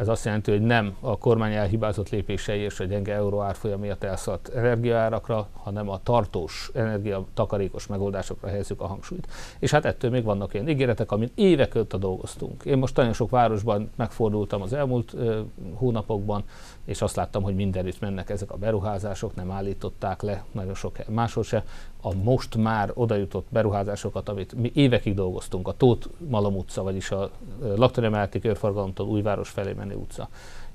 ez 0.00 0.08
azt 0.08 0.24
jelenti, 0.24 0.50
hogy 0.50 0.60
nem 0.60 0.96
a 1.00 1.18
kormány 1.18 1.54
elhibázott 1.54 2.08
lépései 2.08 2.60
és 2.60 2.80
a 2.80 2.84
gyenge 2.84 3.14
euró 3.14 3.40
árfolyam 3.40 3.80
miatt 3.80 4.04
elszállt 4.04 4.48
energiaárakra, 4.48 5.48
hanem 5.52 5.88
a 5.88 6.00
tartós, 6.02 6.70
energiatakarékos 6.74 7.86
megoldásokra 7.86 8.48
helyezzük 8.48 8.80
a 8.80 8.86
hangsúlyt. 8.86 9.28
És 9.58 9.70
hát 9.70 9.84
ettől 9.84 10.10
még 10.10 10.24
vannak 10.24 10.54
ilyen 10.54 10.68
ígéretek, 10.68 11.12
amit 11.12 11.32
évek 11.34 11.74
óta 11.74 11.96
dolgoztunk. 11.96 12.64
Én 12.64 12.78
most 12.78 12.96
nagyon 12.96 13.12
sok 13.12 13.30
városban 13.30 13.90
megfordultam 13.96 14.62
az 14.62 14.72
elmúlt 14.72 15.12
ö, 15.14 15.40
hónapokban, 15.74 16.44
és 16.84 17.02
azt 17.02 17.16
láttam, 17.16 17.42
hogy 17.42 17.54
mindenütt 17.54 18.00
mennek 18.00 18.30
ezek 18.30 18.50
a 18.50 18.56
beruházások, 18.56 19.34
nem 19.34 19.50
állították 19.50 20.22
le, 20.22 20.44
nagyon 20.52 20.74
sok 20.74 21.08
máshol 21.08 21.42
se. 21.42 21.64
A 22.00 22.14
most 22.14 22.56
már 22.56 22.90
odajutott 22.94 23.46
beruházásokat, 23.48 24.28
amit 24.28 24.54
mi 24.54 24.70
évekig 24.74 25.14
dolgoztunk, 25.14 25.68
a 25.68 25.72
Tóth 25.72 26.08
Malom 26.28 26.56
utca, 26.56 26.82
vagyis 26.82 27.10
a 27.10 27.30
laktanyag 27.76 28.28
körforgalomtól 28.40 29.06
Újváros 29.06 29.48
felé 29.48 29.72
menő 29.72 29.94
utca. 29.94 30.28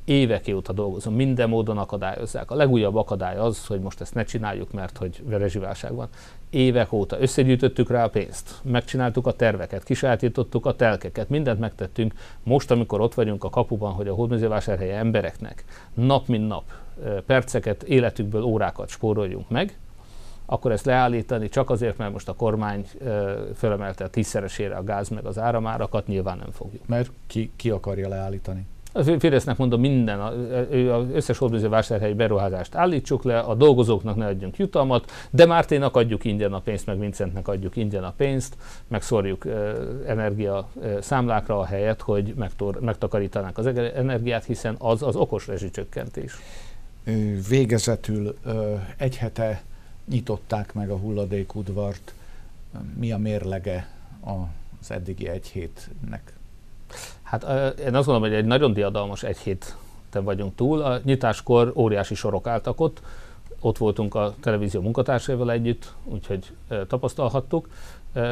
Évek 0.05 0.51
óta 0.53 0.73
dolgozom, 0.73 1.13
minden 1.13 1.49
módon 1.49 1.77
akadályozzák. 1.77 2.51
A 2.51 2.55
legújabb 2.55 2.95
akadály 2.95 3.37
az, 3.37 3.65
hogy 3.65 3.79
most 3.79 4.01
ezt 4.01 4.13
ne 4.13 4.23
csináljuk, 4.23 4.71
mert 4.71 4.97
hogy 4.97 5.23
rezsiválság 5.29 5.93
van. 5.93 6.07
Évek 6.49 6.91
óta 6.91 7.19
összegyűjtöttük 7.19 7.89
rá 7.89 8.03
a 8.03 8.09
pénzt, 8.09 8.59
megcsináltuk 8.63 9.27
a 9.27 9.31
terveket, 9.31 9.83
kisátítottuk 9.83 10.65
a 10.65 10.75
telkeket, 10.75 11.29
mindent 11.29 11.59
megtettünk. 11.59 12.13
Most, 12.43 12.71
amikor 12.71 13.01
ott 13.01 13.13
vagyunk 13.13 13.43
a 13.43 13.49
kapuban, 13.49 13.93
hogy 13.93 14.07
a 14.07 14.13
hódműzővásárhelye 14.13 14.97
embereknek 14.97 15.63
nap 15.93 16.27
mint 16.27 16.47
nap 16.47 16.63
perceket, 17.25 17.83
életükből 17.83 18.43
órákat 18.43 18.89
spóroljunk 18.89 19.49
meg, 19.49 19.77
akkor 20.45 20.71
ezt 20.71 20.85
leállítani 20.85 21.49
csak 21.49 21.69
azért, 21.69 21.97
mert 21.97 22.11
most 22.11 22.29
a 22.29 22.33
kormány 22.33 22.85
fölemelte 23.55 24.03
a 24.03 24.09
tízszeresére 24.09 24.75
a 24.75 24.83
gáz 24.83 25.09
meg 25.09 25.25
az 25.25 25.39
áramárakat, 25.39 26.07
nyilván 26.07 26.37
nem 26.37 26.51
fogjuk. 26.51 26.87
Mert 26.87 27.11
ki, 27.27 27.51
ki 27.55 27.69
akarja 27.69 28.07
leállítani? 28.07 28.65
A 28.97 29.03
Fidesznek 29.03 29.57
mondom 29.57 29.79
minden, 29.79 30.19
az 30.19 31.05
összes 31.13 31.37
Holdműző 31.37 31.69
vásárhelyi 31.69 32.13
beruházást 32.13 32.75
állítsuk 32.75 33.23
le, 33.23 33.39
a 33.39 33.55
dolgozóknak 33.55 34.15
ne 34.15 34.25
adjunk 34.25 34.57
jutalmat, 34.57 35.11
de 35.29 35.45
Márténak 35.45 35.95
adjuk 35.95 36.23
ingyen 36.23 36.53
a 36.53 36.59
pénzt, 36.59 36.85
meg 36.85 36.99
Vincentnek 36.99 37.47
adjuk 37.47 37.75
ingyen 37.75 38.03
a 38.03 38.13
pénzt, 38.17 38.57
meg 38.87 39.01
szórjuk 39.01 39.45
energia 40.05 40.67
számlákra 40.99 41.59
a 41.59 41.65
helyet, 41.65 42.01
hogy 42.01 42.33
megtor, 42.37 42.79
megtakarítanák 42.79 43.57
az 43.57 43.65
energiát, 43.95 44.45
hiszen 44.45 44.75
az 44.77 45.03
az 45.03 45.15
okos 45.15 45.47
rezsicsökkentés. 45.47 46.33
Végezetül 47.49 48.35
egy 48.97 49.17
hete 49.17 49.63
nyitották 50.09 50.73
meg 50.73 50.89
a 50.89 50.97
hulladékudvart. 50.97 52.13
Mi 52.95 53.11
a 53.11 53.17
mérlege 53.17 53.89
az 54.81 54.91
eddigi 54.91 55.27
egy 55.27 55.47
hétnek? 55.47 56.33
Hát 57.21 57.43
én 57.79 57.95
azt 57.95 58.05
gondolom, 58.05 58.21
hogy 58.21 58.33
egy 58.33 58.45
nagyon 58.45 58.73
diadalmas 58.73 59.23
egy 59.23 59.37
héten 59.37 60.23
vagyunk 60.23 60.55
túl. 60.55 60.81
A 60.81 60.99
nyitáskor 61.03 61.71
óriási 61.75 62.15
sorok 62.15 62.47
álltak 62.47 62.79
ott, 62.79 63.01
ott 63.59 63.77
voltunk 63.77 64.15
a 64.15 64.35
televízió 64.39 64.81
munkatársaival 64.81 65.51
együtt, 65.51 65.93
úgyhogy 66.03 66.51
tapasztalhattuk. 66.87 67.69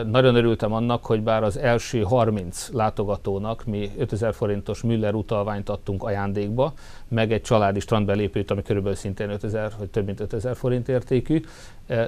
Nagyon 0.05 0.35
örültem 0.35 0.73
annak, 0.73 1.05
hogy 1.05 1.21
bár 1.21 1.43
az 1.43 1.57
első 1.57 2.01
30 2.01 2.69
látogatónak 2.73 3.65
mi 3.65 3.91
5000 3.97 4.33
forintos 4.33 4.81
Müller 4.81 5.13
utalványt 5.13 5.69
adtunk 5.69 6.03
ajándékba, 6.03 6.73
meg 7.07 7.31
egy 7.31 7.41
családi 7.41 7.79
strandbelépőt, 7.79 8.51
ami 8.51 8.61
körülbelül 8.61 8.97
szintén 8.97 9.29
5000, 9.29 9.71
vagy 9.77 9.89
több 9.89 10.05
mint 10.05 10.19
5000 10.19 10.55
forint 10.55 10.89
értékű, 10.89 11.41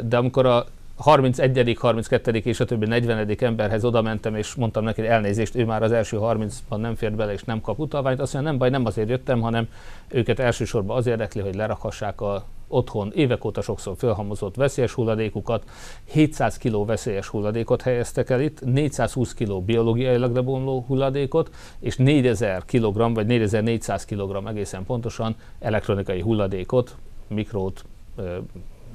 de 0.03 0.17
amikor 0.17 0.45
a 0.45 0.65
31., 0.97 1.77
32. 1.79 2.31
és 2.43 2.59
a 2.59 2.65
többi 2.65 2.85
40. 2.85 3.35
emberhez 3.39 3.85
oda 3.85 4.01
mentem, 4.01 4.35
és 4.35 4.55
mondtam 4.55 4.83
neki, 4.83 5.01
hogy 5.01 5.09
elnézést, 5.09 5.55
ő 5.55 5.65
már 5.65 5.83
az 5.83 5.91
első 5.91 6.17
30-ban 6.21 6.77
nem 6.77 6.95
fért 6.95 7.15
bele, 7.15 7.33
és 7.33 7.43
nem 7.43 7.61
kap 7.61 7.79
utalványt. 7.79 8.19
Azt 8.19 8.33
mondja, 8.33 8.51
nem 8.51 8.59
baj, 8.59 8.69
nem 8.69 8.85
azért 8.85 9.09
jöttem, 9.09 9.41
hanem 9.41 9.67
őket 10.07 10.39
elsősorban 10.39 10.97
az 10.97 11.07
érdekli, 11.07 11.41
hogy 11.41 11.55
lerakhassák 11.55 12.21
a 12.21 12.45
otthon 12.67 13.11
évek 13.15 13.45
óta 13.45 13.61
sokszor 13.61 13.95
felhamozott 13.97 14.55
veszélyes 14.55 14.93
hulladékukat, 14.93 15.63
700 16.03 16.57
kg 16.57 16.85
veszélyes 16.85 17.27
hulladékot 17.27 17.81
helyeztek 17.81 18.29
el 18.29 18.41
itt, 18.41 18.61
420 18.61 19.33
kg 19.33 19.63
biológiailag 19.63 20.33
lebomló 20.33 20.83
hulladékot, 20.87 21.49
és 21.79 21.95
4000 21.95 22.63
kg, 22.65 23.13
vagy 23.13 23.25
4400 23.25 24.05
kg 24.05 24.47
egészen 24.47 24.85
pontosan 24.85 25.35
elektronikai 25.59 26.21
hulladékot, 26.21 26.95
mikrót, 27.27 27.85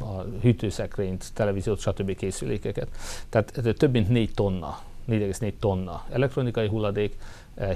a 0.02 0.26
hűtőszekrényt, 0.40 1.24
televíziót, 1.34 1.80
stb. 1.80 2.16
készülékeket. 2.16 2.88
Tehát 3.28 3.74
több 3.76 3.92
mint 3.92 4.08
4 4.08 4.34
tonna, 4.34 4.80
4,4 5.08 5.52
tonna 5.60 6.04
elektronikai 6.10 6.68
hulladék, 6.68 7.16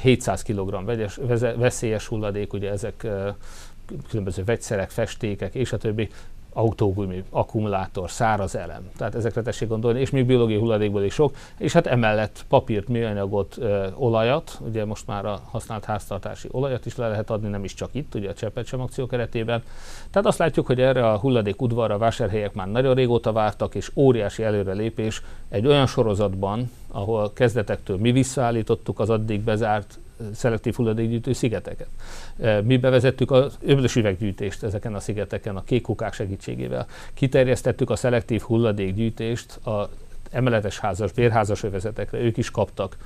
700 0.03 0.43
kg 0.43 0.85
vegyes, 0.85 1.19
veszélyes 1.57 2.07
hulladék, 2.07 2.53
ugye 2.53 2.71
ezek 2.71 3.07
különböző 4.09 4.45
vegyszerek, 4.45 4.91
festékek 4.91 5.55
és 5.55 5.73
a 5.73 5.77
többi, 5.77 6.09
autógumi, 6.55 7.25
akkumulátor, 7.31 8.11
száraz 8.11 8.55
elem. 8.55 8.91
Tehát 8.97 9.15
ezekre 9.15 9.43
tessék 9.43 9.69
gondolni, 9.69 10.01
és 10.01 10.11
még 10.11 10.27
biológiai 10.27 10.59
hulladékból 10.59 11.03
is 11.03 11.15
sok, 11.15 11.37
és 11.59 11.73
hát 11.73 11.87
emellett 11.87 12.45
papírt, 12.49 12.89
műanyagot, 12.89 13.57
ö, 13.59 13.87
olajat, 13.95 14.59
ugye 14.67 14.85
most 14.85 15.07
már 15.07 15.27
a 15.27 15.41
használt 15.51 15.85
háztartási 15.85 16.49
olajat 16.51 16.87
is 16.87 16.97
le 16.97 17.09
lehet 17.09 17.31
adni, 17.31 17.49
nem 17.49 17.65
is 17.65 17.75
csak 17.75 17.89
itt, 17.93 18.15
ugye 18.15 18.29
a 18.29 18.35
Cseppet 18.35 18.67
sem 18.67 18.81
akció 18.81 19.07
keretében. 19.07 19.63
Tehát 20.11 20.29
azt 20.29 20.39
látjuk, 20.39 20.67
hogy 20.67 20.81
erre 20.81 21.11
a 21.11 21.19
hulladék 21.19 21.63
udvarra 21.63 21.99
vásárhelyek 21.99 22.55
már 22.55 22.71
nagyon 22.71 22.95
régóta 22.95 23.33
vártak, 23.33 23.75
és 23.75 23.91
óriási 23.95 24.43
előrelépés 24.43 25.23
egy 25.49 25.67
olyan 25.67 25.87
sorozatban, 25.87 26.71
ahol 26.89 27.33
kezdetektől 27.33 27.97
mi 27.97 28.13
visszaállítottuk 28.13 28.99
az 28.99 29.11
addig 29.11 29.41
bezárt 29.41 29.99
szelektív 30.35 30.75
hulladékgyűjtő 30.75 31.33
szigeteket. 31.33 31.89
Mi 32.65 32.77
bevezettük 32.77 33.31
az 33.31 33.59
öblös 33.63 33.97
üveggyűjtést 33.97 34.63
ezeken 34.63 34.95
a 34.95 35.01
szigeteken 35.01 35.57
a 35.57 35.65
kék 35.65 35.83
kukák 35.83 36.13
segítségével. 36.13 36.87
Kiterjesztettük 37.15 37.91
a 37.91 37.97
szelektív 37.97 38.41
hulladékgyűjtést 38.41 39.67
a 39.67 39.91
emeletes 40.31 40.79
házas, 40.79 41.13
bérházas 41.13 41.63
övezetekre, 41.63 42.19
ők 42.19 42.37
is 42.37 42.51
kaptak 42.51 42.97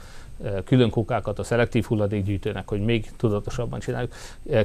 külön 0.65 0.91
kukákat 0.91 1.39
a 1.39 1.43
szelektív 1.43 1.85
hulladékgyűjtőnek, 1.85 2.69
hogy 2.69 2.81
még 2.81 3.11
tudatosabban 3.17 3.81
csináljuk. 3.81 4.13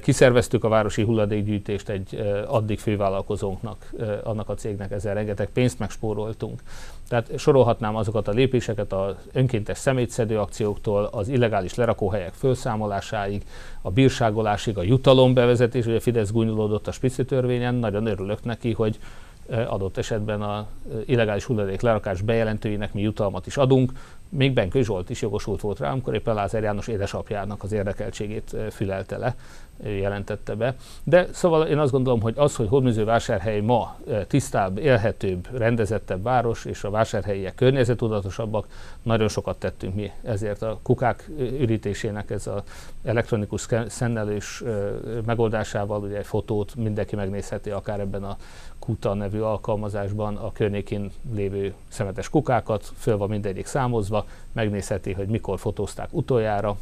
Kiszerveztük 0.02 0.64
a 0.64 0.68
városi 0.68 1.04
hulladékgyűjtést 1.04 1.90
egy 1.90 2.34
addig 2.48 2.80
fővállalkozónknak, 2.80 3.94
annak 4.24 4.50
a 4.50 4.54
cégnek 4.54 4.92
ezzel 4.92 5.14
rengeteg 5.14 5.50
pénzt 5.54 5.80
megspóroltunk. 5.80 6.62
Tehát 7.08 7.38
sorolhatnám 7.38 7.96
azokat 7.96 8.28
a 8.28 8.32
lépéseket 8.32 8.94
az 8.94 9.16
önkéntes 9.34 9.78
szemétszedő 9.78 10.40
akcióktól, 10.40 11.10
az 11.12 11.28
illegális 11.28 11.76
lerakóhelyek 11.76 12.34
felszámolásáig, 12.34 13.44
a 13.82 13.92
bírságolásig, 13.92 14.78
a 14.78 14.84
jutalom 14.84 15.34
bevezetés, 15.34 15.86
ugye 15.86 16.00
Fidesz 16.00 16.32
gúnyolódott 16.32 16.88
a 16.88 16.92
spici 16.92 17.26
törvényen, 17.26 17.76
nagyon 17.76 18.06
örülök 18.06 18.44
neki, 18.44 18.72
hogy 18.72 19.00
adott 19.50 19.98
esetben 19.98 20.41
a 20.41 20.68
illegális 21.06 21.44
hulladék 21.44 21.82
lerakás 21.82 22.22
bejelentőinek 22.22 22.94
mi 22.94 23.02
jutalmat 23.02 23.48
is 23.48 23.58
adunk, 23.58 23.91
még 24.30 24.54
Benkő 24.54 24.82
Zsolt 24.82 25.10
is 25.10 25.22
jogosult 25.22 25.62
volt 25.62 25.80
rá, 25.80 25.91
amikor 25.91 26.14
éppen 26.14 26.36
Lázár 26.36 26.64
János 26.64 26.88
édesapjának 26.88 27.64
az 27.64 27.72
érdekeltségét 27.72 28.56
fülelte 28.72 29.18
le, 29.18 29.36
jelentette 29.84 30.56
be. 30.56 30.76
De 31.04 31.28
szóval 31.32 31.68
én 31.68 31.78
azt 31.78 31.91
gondolom, 31.91 32.22
hogy 32.22 32.34
az, 32.38 32.56
hogy 32.56 32.68
Hódműzővásárhely 32.68 33.60
ma 33.60 33.98
tisztább, 34.28 34.78
élhetőbb, 34.78 35.58
rendezettebb 35.58 36.24
város, 36.24 36.66
és 36.66 36.84
a 36.84 36.89
vásárhelyiek 36.89 37.56
környezetudatosabbak, 37.56 38.68
nagyon 39.02 39.28
sokat 39.28 39.58
tettünk 39.58 39.96
mi. 39.96 40.12
Ezért 40.24 40.62
a 40.62 40.80
kukák 40.84 41.30
ürítésének 41.38 42.30
ez 42.30 42.48
az 42.48 42.62
elektronikus 43.04 43.68
szennelős 43.88 44.64
megoldásával, 45.26 46.02
ugye 46.02 46.18
egy 46.18 46.26
fotót 46.26 46.76
mindenki 46.76 47.16
megnézheti, 47.16 47.70
akár 47.70 48.00
ebben 48.00 48.24
a 48.24 48.38
Kuta 48.84 49.14
nevű 49.14 49.40
alkalmazásban 49.40 50.36
a 50.36 50.52
környékén 50.52 51.12
lévő 51.34 51.74
szemetes 51.88 52.30
kukákat, 52.30 52.92
föl 52.98 53.18
van 53.18 53.30
mindegyik 53.30 53.66
számozva, 53.66 54.26
megnézheti, 54.52 55.12
hogy 55.12 55.28
mikor 55.28 55.60
fotózták 55.60 56.08
utoljára. 56.12 56.78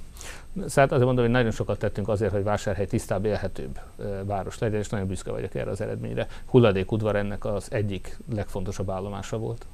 Szóval 0.53 0.83
azért 0.83 1.03
mondom, 1.03 1.23
hogy 1.23 1.33
nagyon 1.33 1.51
sokat 1.51 1.79
tettünk 1.79 2.07
azért, 2.07 2.31
hogy 2.31 2.43
vásárhely 2.43 2.85
tisztább, 2.85 3.25
élhetőbb 3.25 3.79
város 4.25 4.59
legyen, 4.59 4.79
és 4.79 4.89
nagyon 4.89 5.07
büszke 5.07 5.31
vagyok 5.31 5.55
erre 5.55 5.69
az 5.69 5.81
eredményre. 5.81 6.27
Hulladékudvar 6.45 7.15
ennek 7.15 7.45
az 7.45 7.67
egyik 7.71 8.17
legfontosabb 8.33 8.89
állomása 8.89 9.37
volt. 9.37 9.65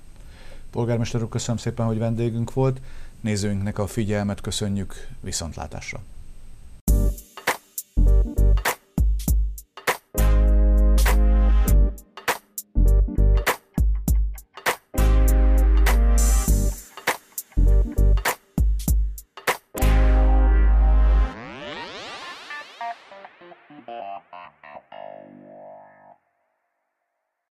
Polgármester 0.71 1.21
úr, 1.21 1.29
köszönöm 1.29 1.57
szépen, 1.57 1.85
hogy 1.85 1.97
vendégünk 1.97 2.53
volt. 2.53 2.81
Nézőinknek 3.21 3.79
a 3.79 3.87
figyelmet 3.87 4.41
köszönjük, 4.41 5.07
viszontlátásra! 5.19 5.99